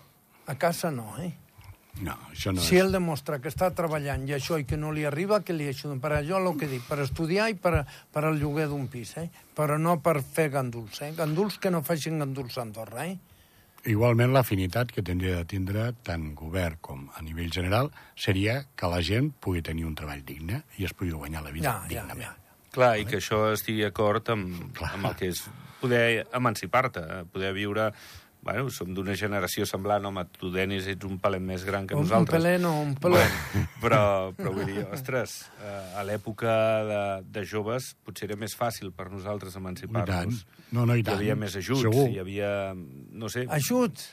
a 0.51 0.57
casa 0.59 0.91
no, 0.95 1.13
eh? 1.23 1.33
No, 2.01 2.15
això 2.31 2.53
no 2.55 2.63
Si 2.63 2.77
és... 2.77 2.83
ell 2.85 2.93
demostra 2.95 3.41
que 3.43 3.51
està 3.51 3.69
treballant 3.77 4.23
i 4.29 4.33
això 4.37 4.57
i 4.61 4.65
que 4.65 4.77
no 4.79 4.93
li 4.95 5.03
arriba, 5.05 5.43
que 5.45 5.53
li 5.53 5.67
ajuden. 5.69 5.99
Per 6.01 6.13
allò 6.17 6.39
el 6.41 6.57
que 6.59 6.69
dic, 6.71 6.85
per 6.89 7.01
estudiar 7.05 7.51
i 7.51 7.57
per, 7.59 7.85
per 8.13 8.23
al 8.25 8.39
lloguer 8.41 8.69
d'un 8.71 8.87
pis, 8.89 9.17
eh? 9.19 9.27
Però 9.57 9.77
no 9.79 9.99
per 10.01 10.23
fer 10.23 10.49
ganduls, 10.55 11.03
eh? 11.03 11.11
Ganduls 11.19 11.59
que 11.59 11.71
no 11.75 11.83
facin 11.83 12.19
ganduls 12.23 12.57
a 12.57 12.63
Andorra, 12.63 13.07
eh? 13.11 13.19
Igualment, 13.91 14.33
l'afinitat 14.33 14.91
que 14.93 15.03
tindria 15.03 15.39
de 15.41 15.45
tindre 15.49 15.87
tant 16.05 16.35
govern 16.37 16.77
com 16.85 17.07
a 17.17 17.23
nivell 17.25 17.51
general 17.53 17.89
seria 18.15 18.59
que 18.77 18.87
la 18.93 19.01
gent 19.01 19.31
pugui 19.41 19.63
tenir 19.65 19.87
un 19.89 19.95
treball 19.97 20.21
digne 20.25 20.63
i 20.79 20.85
es 20.85 20.93
pugui 20.93 21.13
guanyar 21.17 21.43
la 21.47 21.51
vida 21.51 21.65
Ja, 21.65 21.77
ja, 21.83 21.89
dignament. 21.89 22.27
ja. 22.29 22.37
Clar, 22.71 22.99
i 23.01 23.07
que 23.09 23.17
això 23.19 23.49
estigui 23.55 23.83
d'acord 23.83 24.29
amb, 24.31 24.75
Clar. 24.77 24.93
amb 24.95 25.07
el 25.09 25.17
que 25.17 25.31
és 25.33 25.41
poder 25.81 26.27
emancipar-te, 26.33 27.01
eh, 27.01 27.23
poder 27.33 27.53
viure... 27.57 27.91
Bueno, 28.43 28.71
som 28.73 28.95
d'una 28.97 29.13
generació 29.21 29.67
semblant, 29.69 30.07
home, 30.09 30.23
tu, 30.33 30.49
Denis, 30.51 30.87
ets 30.89 31.05
un 31.05 31.19
palet 31.21 31.43
més 31.45 31.61
gran 31.69 31.85
que 31.87 31.93
Un, 31.95 32.01
un 32.01 32.09
nosaltres. 32.09 32.39
pelé 32.41 32.55
no, 32.59 32.71
un 32.81 32.95
pelé. 32.97 33.19
Bueno, 33.21 33.67
però, 33.83 33.99
però 34.33 34.53
vull 34.55 34.65
dir, 34.71 34.87
ostres, 34.97 35.35
eh, 35.61 35.99
a 36.01 36.05
l'època 36.09 36.55
de, 36.89 37.01
de 37.37 37.43
joves 37.45 37.91
potser 38.03 38.31
era 38.31 38.39
més 38.41 38.55
fàcil 38.57 38.93
per 38.97 39.11
nosaltres 39.13 39.59
emancipar-nos. 39.61 40.47
No, 40.73 40.87
no, 40.87 40.97
i 40.97 41.03
Hi 41.03 41.05
tant. 41.05 41.19
havia 41.19 41.37
més 41.37 41.57
ajuts, 41.61 41.83
Segur. 41.85 42.07
hi 42.09 42.17
havia, 42.23 42.49
no 42.75 43.29
sé... 43.29 43.45
Ajuts. 43.51 44.07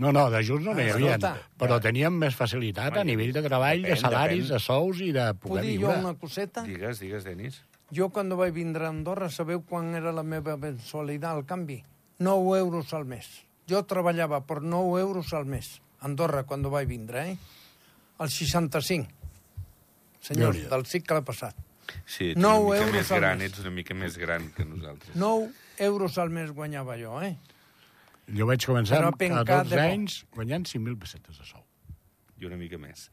No, 0.00 0.12
no, 0.14 0.22
d'ajuts 0.32 0.64
no 0.64 0.72
n'hi 0.72 0.86
Ah, 0.88 0.94
havia, 0.94 1.16
escolta. 1.18 1.34
però 1.60 1.76
teníem 1.82 2.14
més 2.16 2.36
facilitat 2.38 2.96
a 2.96 3.02
nivell 3.04 3.32
de 3.36 3.42
treball, 3.44 3.82
de 3.82 3.90
depèn, 3.90 4.00
salaris, 4.06 4.46
depèn. 4.46 4.54
de 4.56 4.62
sous 4.64 5.00
i 5.04 5.10
de 5.12 5.26
Puc 5.34 5.50
poder 5.50 5.64
dir 5.66 5.74
jo 5.82 5.88
viure. 5.90 5.98
una 6.06 6.14
coseta? 6.16 6.62
Digues, 6.64 7.00
digues, 7.02 7.24
Denis. 7.28 7.60
Jo, 7.92 8.08
quan 8.08 8.30
vaig 8.38 8.54
vindre 8.54 8.86
a 8.86 8.94
Andorra, 8.94 9.28
sabeu 9.28 9.60
quan 9.66 9.92
era 9.98 10.12
la 10.16 10.22
meva 10.22 10.56
mensualitat 10.56 11.34
al 11.34 11.44
canvi? 11.44 11.82
9 12.22 12.58
euros 12.62 12.94
al 12.94 13.04
mes. 13.04 13.28
Jo 13.70 13.84
treballava 13.86 14.40
per 14.46 14.60
9 14.62 15.00
euros 15.00 15.32
al 15.38 15.46
mes. 15.46 15.78
a 16.00 16.06
Andorra, 16.08 16.42
quan 16.48 16.62
vaig 16.72 16.88
vindre, 16.88 17.26
eh? 17.30 17.36
El 18.20 18.28
65. 18.32 19.06
Senyors, 20.20 20.56
Déu-n'hi-do. 20.56 20.70
del 20.74 20.86
cicle 20.86 21.22
passat. 21.22 21.54
Sí, 22.06 22.30
ets 22.32 22.40
Nou 22.40 22.66
una 22.68 22.74
mica 22.76 22.86
euros 22.86 22.94
més 22.96 23.10
al 23.12 23.20
gran, 23.20 23.38
mes. 23.38 23.50
ets 23.50 23.60
una 23.60 23.70
mica 23.70 23.94
més 23.94 24.16
gran 24.18 24.50
que 24.56 24.64
nosaltres. 24.64 25.14
9 25.16 25.50
euros 25.78 26.18
al 26.18 26.30
mes 26.30 26.50
guanyava 26.52 26.96
jo, 27.00 27.20
eh? 27.22 27.36
Jo 28.30 28.46
vaig 28.46 28.64
començar 28.64 28.98
Però 29.00 29.08
a 29.10 29.16
pencat 29.16 29.66
12 29.66 29.70
de 29.70 29.76
bo. 29.76 29.92
anys 29.92 30.24
guanyant 30.34 30.66
5.000 30.68 30.98
pessetes 30.98 31.38
de 31.38 31.44
sou. 31.44 31.64
I 32.38 32.46
una 32.46 32.56
mica 32.56 32.78
més. 32.78 33.10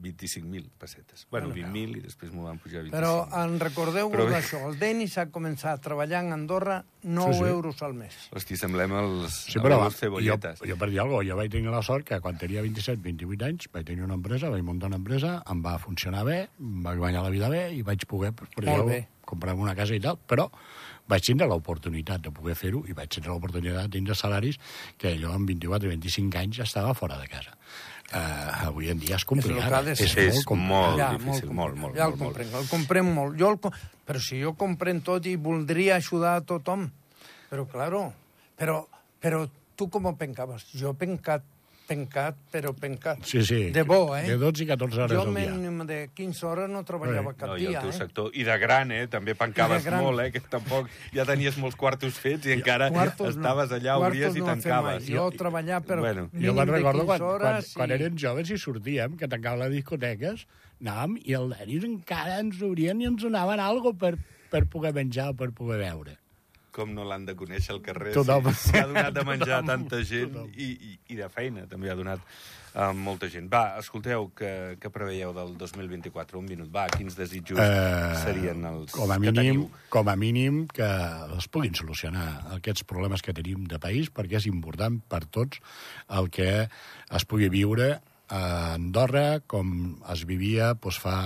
25.000 0.00 0.70
pessetes. 0.78 1.26
Bueno, 1.30 1.50
20.000 1.54 1.98
i 1.98 2.02
després 2.04 2.32
m'ho 2.32 2.46
van 2.46 2.58
pujar 2.62 2.80
a 2.80 2.84
25. 2.86 2.96
Però 2.96 3.42
en 3.44 3.58
recordeu-vos 3.60 4.14
Però 4.16 4.26
d'això. 4.30 4.60
El 4.70 4.78
Denis 4.80 5.18
ha 5.18 5.26
començat 5.30 5.82
treballant 5.84 6.30
a 6.32 6.36
Andorra 6.38 6.78
9 7.02 7.32
Sí, 7.34 7.38
sí. 7.42 7.48
euros 7.50 7.82
al 7.82 7.94
mes. 7.94 8.16
Hosti, 8.32 8.56
semblem 8.56 8.92
els, 8.98 9.32
Sí, 9.52 9.58
però 9.60 9.80
els 9.84 9.94
jo, 9.94 9.98
cebolletes. 10.06 10.60
jo 10.68 10.76
per 10.78 10.90
dir 10.90 11.00
alguna 11.00 11.18
cosa, 11.20 11.28
jo 11.30 11.36
vaig 11.36 11.50
tenir 11.50 11.70
la 11.70 11.82
sort 11.82 12.06
que 12.08 12.20
quan 12.20 12.38
tenia 12.38 12.62
27-28 12.62 13.44
anys 13.50 13.68
vaig 13.72 13.86
tenir 13.86 14.04
una 14.04 14.14
empresa, 14.14 14.50
vaig 14.50 14.62
muntar 14.62 14.88
una 14.88 14.96
empresa, 15.02 15.42
em 15.50 15.62
va 15.64 15.78
funcionar 15.78 16.24
bé, 16.24 16.48
em 16.60 16.82
vaig 16.82 16.98
guanyar 16.98 17.22
la 17.22 17.30
vida 17.30 17.48
bé 17.48 17.66
i 17.74 17.82
vaig 17.82 18.06
poder 18.06 18.32
per 18.32 18.48
jo, 18.64 18.84
bé. 18.86 19.06
comprar 19.24 19.54
una 19.54 19.74
casa 19.74 19.94
i 19.94 20.00
tal, 20.00 20.18
però 20.18 20.48
vaig 21.08 21.22
tindre 21.26 21.46
l'oportunitat 21.50 22.20
de 22.22 22.30
poder 22.30 22.54
fer-ho 22.54 22.84
i 22.88 22.92
vaig 22.94 23.08
tindre 23.10 23.32
l'oportunitat 23.32 23.88
de 23.90 23.96
tindre 23.98 24.14
salaris 24.14 24.56
que 24.96 25.16
jo 25.18 25.32
amb 25.32 25.48
24-25 25.50 26.36
anys 26.38 26.58
estava 26.60 26.94
fora 26.94 27.18
de 27.18 27.26
casa. 27.28 27.56
Eh, 28.12 28.66
avui 28.66 28.88
en 28.90 28.98
dia 28.98 29.16
és 29.16 29.22
És 29.22 29.24
complicat. 29.24 29.68
ser. 29.96 30.06
És, 30.06 30.16
És 30.16 30.34
molt 30.34 30.44
complicat. 30.44 30.68
molt 30.68 30.98
ja, 30.98 31.10
difícil, 31.12 31.30
complicat. 31.32 31.54
molt, 31.56 31.76
molt, 31.76 31.96
ja 31.96 32.04
el 32.04 32.10
molt, 32.10 32.20
molt. 32.20 32.36
comprenc, 32.36 32.54
el 32.62 32.68
comprem 32.68 33.14
molt. 33.14 33.38
Jo 33.38 33.48
el, 33.50 33.58
però 34.06 34.20
si 34.20 34.40
jo 34.40 34.54
comprem 34.54 35.00
tot 35.00 35.26
i 35.26 35.36
voldria 35.36 35.96
ajudar 35.96 36.36
a 36.36 36.40
tothom. 36.40 36.90
Però, 37.50 37.66
claro, 37.68 38.12
però, 38.56 38.86
però 39.20 39.48
tu 39.76 39.88
com 39.88 40.06
ho 40.06 40.16
pencaves? 40.16 40.64
Jo 40.74 40.90
he 40.90 40.94
pencat, 40.94 41.42
pencat, 41.92 42.36
però 42.52 42.72
pencat. 42.74 43.20
Sí, 43.28 43.42
sí. 43.44 43.60
De 43.70 43.82
bo, 43.84 44.16
eh? 44.16 44.24
De 44.26 44.36
12 44.40 44.64
i 44.64 44.66
14 44.66 45.00
hores 45.04 45.16
jo 45.16 45.22
al 45.26 45.34
dia. 45.34 45.50
mínim 45.52 45.84
de 45.86 45.98
15 46.16 46.46
hores 46.48 46.70
no 46.72 46.82
treballava 46.88 47.32
Eh, 47.32 47.36
cap 47.36 47.48
No, 47.52 47.56
i 47.58 47.66
el 47.66 47.72
dia, 47.74 47.80
teu 47.84 47.90
eh? 47.90 47.92
sector. 47.92 48.30
I 48.34 48.44
de 48.48 48.56
gran, 48.58 48.90
eh? 48.92 49.06
També 49.12 49.34
pencaves 49.34 49.84
I 49.84 49.90
gran. 49.90 50.02
molt, 50.02 50.20
eh? 50.24 50.30
Que 50.32 50.40
tampoc 50.40 50.88
ja 51.12 51.24
tenies 51.28 51.58
molts 51.58 51.76
quartos 51.76 52.18
fets 52.18 52.46
i 52.46 52.52
encara 52.56 52.90
Quartos 52.90 53.36
no. 53.36 53.42
estaves 53.42 53.70
allà, 53.78 53.98
obries 54.00 54.24
Quartos 54.32 54.36
i 54.36 54.40
no 54.40 54.46
fet 54.46 54.62
tancaves. 54.64 55.02
mai. 55.08 55.16
Jo 55.16 55.30
treballar 55.30 55.82
per 55.84 55.98
Bueno, 56.00 56.28
Jo 56.32 56.54
me'n 56.54 56.68
recordo 56.68 57.04
15 57.04 57.06
quan, 57.06 57.18
quan, 57.18 57.30
hores 57.52 57.72
quan 57.74 57.90
i- 57.90 57.92
eren 58.00 58.16
joves 58.16 58.50
i 58.50 58.58
sortíem, 58.58 59.16
que 59.18 59.28
tancàvem 59.28 59.58
les 59.66 59.72
discoteques, 59.76 60.46
anàvem 60.82 61.18
i 61.24 61.34
el 61.34 61.50
Denis 61.58 61.84
encara 61.84 62.40
ens 62.40 62.60
obrien 62.62 63.00
i 63.00 63.06
ens 63.06 63.22
donaven 63.22 63.60
alguna 63.60 63.96
per, 63.98 64.16
per 64.50 64.64
poder 64.66 64.92
menjar 64.94 65.30
o 65.30 65.34
per 65.36 65.50
poder 65.52 65.78
beure. 65.78 66.16
Com 66.72 66.94
no 66.96 67.04
l'han 67.04 67.26
de 67.28 67.34
conèixer 67.36 67.74
al 67.74 67.82
carrer? 67.84 68.14
Tothom. 68.16 68.48
Si 68.56 68.72
ha 68.80 68.86
donat 68.90 69.12
de 69.12 69.24
menjar 69.28 69.58
a 69.58 69.60
Tothom. 69.60 69.68
tanta 69.88 70.02
gent 70.08 70.32
Tothom. 70.32 70.50
i, 70.56 70.70
i, 70.72 70.98
i 71.12 71.18
de 71.20 71.28
feina 71.28 71.66
també 71.68 71.90
ha 71.92 71.96
donat 71.98 72.22
a 72.72 72.86
molta 72.96 73.28
gent. 73.28 73.50
Va, 73.52 73.74
escolteu, 73.82 74.30
què, 74.32 74.78
què 74.80 74.88
preveieu 74.88 75.34
del 75.36 75.50
2024? 75.60 76.38
Un 76.40 76.46
minut, 76.48 76.70
va, 76.72 76.86
quins 76.88 77.12
desitjos 77.18 77.60
Eh, 77.60 78.14
serien 78.22 78.64
els 78.70 78.94
com 78.96 79.10
a 79.12 79.18
que 79.20 79.26
mínim, 79.26 79.36
teniu? 79.66 79.66
com 79.92 80.08
a 80.08 80.14
mínim 80.16 80.62
que 80.72 80.88
es 81.36 81.48
puguin 81.52 81.76
solucionar 81.76 82.24
aquests 82.56 82.86
problemes 82.88 83.20
que 83.20 83.34
tenim 83.36 83.66
de 83.68 83.76
país, 83.78 84.08
perquè 84.08 84.40
és 84.40 84.48
important 84.48 84.96
per 85.12 85.26
tots 85.28 85.60
el 86.08 86.30
que 86.32 86.48
es 86.64 87.28
pugui 87.28 87.50
viure 87.52 87.98
a 88.28 88.74
Andorra 88.74 89.40
com 89.46 89.96
es 90.12 90.22
vivia 90.28 90.72
doncs, 90.74 90.98
fa 91.02 91.16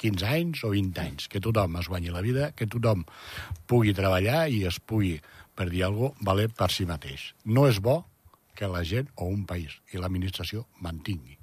15 0.00 0.26
anys 0.28 0.64
o 0.64 0.72
20 0.74 1.00
anys, 1.00 1.28
que 1.28 1.40
tothom 1.40 1.78
es 1.80 1.88
guanyi 1.88 2.12
la 2.12 2.22
vida, 2.24 2.50
que 2.52 2.66
tothom 2.66 3.04
pugui 3.66 3.94
treballar 3.96 4.48
i 4.52 4.64
es 4.68 4.80
pugui, 4.80 5.20
per 5.54 5.68
dir 5.70 5.84
alguna 5.86 6.10
cosa, 6.10 6.24
valer 6.26 6.48
per 6.50 6.70
si 6.74 6.84
mateix. 6.86 7.30
No 7.44 7.68
és 7.70 7.80
bo 7.80 8.02
que 8.54 8.68
la 8.70 8.84
gent 8.86 9.08
o 9.16 9.26
un 9.30 9.44
país 9.46 9.78
i 9.92 9.98
l'administració 9.98 10.66
mantingui 10.80 11.38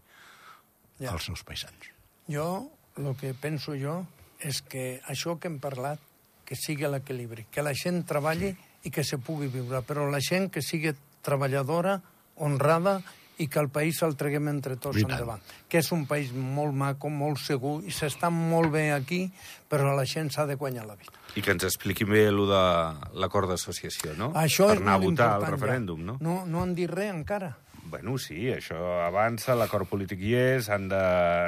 Ja. 1.01 1.13
els 1.13 1.25
seus 1.25 1.43
paisans. 1.43 1.89
Jo, 2.29 2.69
el 2.97 3.15
que 3.17 3.33
penso 3.33 3.73
jo 3.75 4.05
és 4.39 4.61
que 4.61 5.01
això 5.09 5.39
que 5.39 5.47
hem 5.49 5.59
parlat, 5.59 5.99
que 6.45 6.55
sigui 6.55 6.85
l'equilibri, 6.85 7.47
que 7.49 7.63
la 7.63 7.73
gent 7.73 8.03
treballi 8.05 8.51
i 8.83 8.91
que 8.91 9.03
se 9.03 9.17
pugui 9.17 9.47
viure, 9.47 9.81
però 9.81 10.05
la 10.09 10.19
gent 10.21 10.49
que 10.51 10.61
sigui 10.61 10.93
treballadora, 11.21 12.01
honrada 12.37 13.01
i 13.41 13.47
que 13.49 13.59
el 13.59 13.69
país 13.73 14.01
el 14.05 14.13
treguem 14.19 14.51
entre 14.51 14.77
tots 14.77 14.99
I 14.99 15.05
tant. 15.05 15.15
endavant. 15.15 15.41
Que 15.67 15.81
és 15.81 15.89
un 15.95 16.05
país 16.09 16.29
molt 16.33 16.75
maco, 16.77 17.09
molt 17.09 17.41
segur, 17.41 17.79
i 17.87 17.93
s'està 17.95 18.29
molt 18.33 18.71
bé 18.73 18.91
aquí, 18.93 19.23
però 19.69 19.95
la 19.97 20.05
gent 20.05 20.29
s'ha 20.33 20.45
de 20.45 20.55
guanyar 20.59 20.85
la 20.85 20.95
vida. 20.99 21.17
I 21.35 21.41
que 21.41 21.55
ens 21.55 21.65
expliqui 21.65 22.05
bé 22.05 22.27
allò 22.29 22.45
de 22.49 22.63
l'acord 23.19 23.49
d'associació, 23.49 24.13
no? 24.19 24.31
Això 24.37 24.67
per 24.69 24.77
és 24.77 24.85
anar 24.85 24.99
a 24.99 25.03
votar 25.05 25.33
al 25.39 25.47
referèndum, 25.55 26.03
ja. 26.03 26.11
no? 26.11 26.17
No, 26.21 26.37
no 26.45 26.61
han 26.61 26.75
dit 26.77 26.91
res 26.91 27.13
encara. 27.13 27.55
Bueno, 27.91 28.15
sí, 28.17 28.47
això 28.53 28.79
avança, 29.03 29.55
l'acord 29.59 29.89
polític 29.89 30.21
hi 30.23 30.35
és, 30.39 30.69
han 30.71 30.87
de 30.91 31.01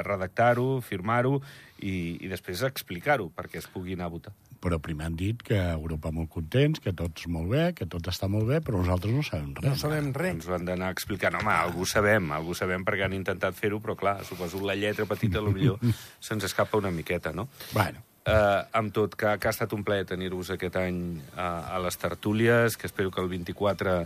redactar-ho, 0.04 0.82
firmar-ho 0.84 1.38
i, 1.80 2.20
i 2.20 2.28
després 2.28 2.62
explicar-ho 2.68 3.30
perquè 3.32 3.62
es 3.62 3.68
pugui 3.72 3.96
anar 3.96 4.10
a 4.10 4.14
votar. 4.18 4.34
Però 4.64 4.78
primer 4.80 5.08
han 5.08 5.16
dit 5.16 5.40
que 5.44 5.56
Europa 5.56 6.12
molt 6.12 6.30
contents, 6.32 6.80
que 6.84 6.92
tots 6.96 7.26
molt 7.32 7.50
bé, 7.52 7.64
que 7.76 7.88
tot 7.88 8.06
està 8.12 8.28
molt 8.32 8.48
bé, 8.48 8.60
però 8.64 8.80
nosaltres 8.80 9.12
no 9.16 9.24
sabem 9.24 9.52
res. 9.58 9.68
No 9.72 9.80
sabem 9.80 10.12
res. 10.16 10.38
Ens 10.38 10.48
ho 10.48 10.56
han 10.56 10.64
d'anar 10.68 10.92
explicant. 10.92 11.36
Home, 11.40 11.52
algú 11.52 11.88
sabem, 11.88 12.32
algú 12.36 12.56
sabem 12.56 12.84
perquè 12.84 13.08
han 13.08 13.16
intentat 13.16 13.56
fer-ho, 13.56 13.80
però 13.84 13.96
clar, 13.96 14.18
suposo 14.24 14.60
la 14.64 14.76
lletra 14.76 15.08
petita 15.08 15.44
potser 15.44 15.94
se'ns 16.28 16.48
escapa 16.48 16.80
una 16.80 16.92
miqueta, 16.92 17.32
no? 17.32 17.48
Bueno, 17.72 18.04
Eh, 18.24 18.60
amb 18.72 18.88
tot, 18.96 19.18
que, 19.20 19.34
que 19.36 19.48
ha 19.50 19.52
estat 19.52 19.74
un 19.76 19.82
plaer 19.84 20.06
tenir-vos 20.08 20.48
aquest 20.54 20.78
any 20.80 21.00
a, 21.36 21.76
a 21.76 21.80
les 21.84 21.98
tertúlies, 22.00 22.78
que 22.80 22.88
espero 22.88 23.10
que 23.12 23.20
el 23.20 23.28
24 23.28 23.98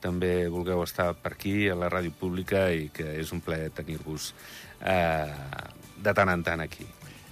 també 0.00 0.48
vulgueu 0.48 0.82
estar 0.84 1.12
per 1.14 1.32
aquí, 1.34 1.68
a 1.68 1.74
la 1.74 1.88
ràdio 1.90 2.12
pública, 2.12 2.68
i 2.72 2.88
que 2.94 3.16
és 3.20 3.32
un 3.32 3.40
plaer 3.40 3.70
tenir-vos 3.74 4.32
eh, 4.84 5.32
de 5.98 6.14
tant 6.14 6.30
en 6.30 6.42
tant 6.46 6.60
aquí. 6.62 6.86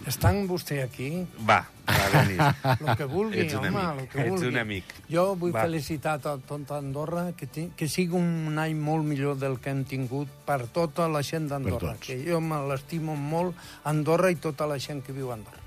Estan 0.06 0.42
vostè 0.46 0.82
aquí? 0.84 1.08
Va, 1.48 1.62
va, 1.88 1.94
Denis. 2.12 2.40
El 2.84 2.90
que 2.98 3.06
vulgui, 3.08 3.40
Ets 3.46 3.54
un 3.56 3.64
home, 3.70 3.80
amic, 3.80 4.02
el 4.02 4.08
que 4.12 4.20
ets 4.20 4.30
vulgui. 4.34 4.48
un 4.52 4.58
amic. 4.60 4.90
Jo 5.10 5.24
vull 5.40 5.54
Va. 5.54 5.62
felicitar 5.64 6.18
a 6.20 6.36
tota 6.36 6.76
Andorra, 6.76 7.30
que, 7.38 7.46
ti- 7.48 7.70
que 7.74 7.88
sigui 7.88 8.14
un 8.18 8.58
any 8.60 8.74
molt 8.76 9.06
millor 9.08 9.38
del 9.40 9.56
que 9.58 9.70
hem 9.72 9.84
tingut 9.88 10.28
per 10.46 10.66
tota 10.68 11.08
la 11.08 11.22
gent 11.26 11.48
d'Andorra, 11.48 11.94
que 11.98 12.18
jo 12.28 12.42
me 12.44 12.60
l'estimo 12.68 13.16
molt, 13.16 13.56
Andorra 13.84 14.30
i 14.30 14.36
tota 14.36 14.66
la 14.68 14.76
gent 14.78 15.00
que 15.02 15.16
viu 15.16 15.30
a 15.32 15.38
Andorra. 15.40 15.62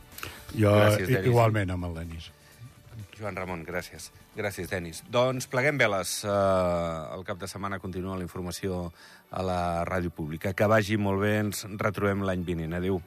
jo 0.53 0.75
Gràcies, 0.77 1.25
igualment 1.25 1.71
amb 1.71 1.89
el 1.89 1.97
Denis. 2.03 2.29
Joan 3.19 3.35
Ramon, 3.35 3.65
gràcies. 3.67 4.09
Gràcies, 4.37 4.69
Denis. 4.71 5.03
Doncs 5.11 5.49
pleguem 5.51 5.77
veles. 5.79 6.21
Uh, 6.23 7.11
el 7.17 7.25
cap 7.27 7.39
de 7.41 7.49
setmana 7.51 7.81
continua 7.83 8.15
la 8.15 8.23
informació 8.23 8.85
a 9.29 9.43
la 9.43 9.61
ràdio 9.89 10.13
pública. 10.15 10.53
Que 10.55 10.69
vagi 10.71 10.97
molt 10.97 11.19
bé, 11.25 11.33
ens 11.43 11.65
retrobem 11.81 12.23
l'any 12.23 12.45
vinent. 12.47 12.77
Adéu. 12.79 13.01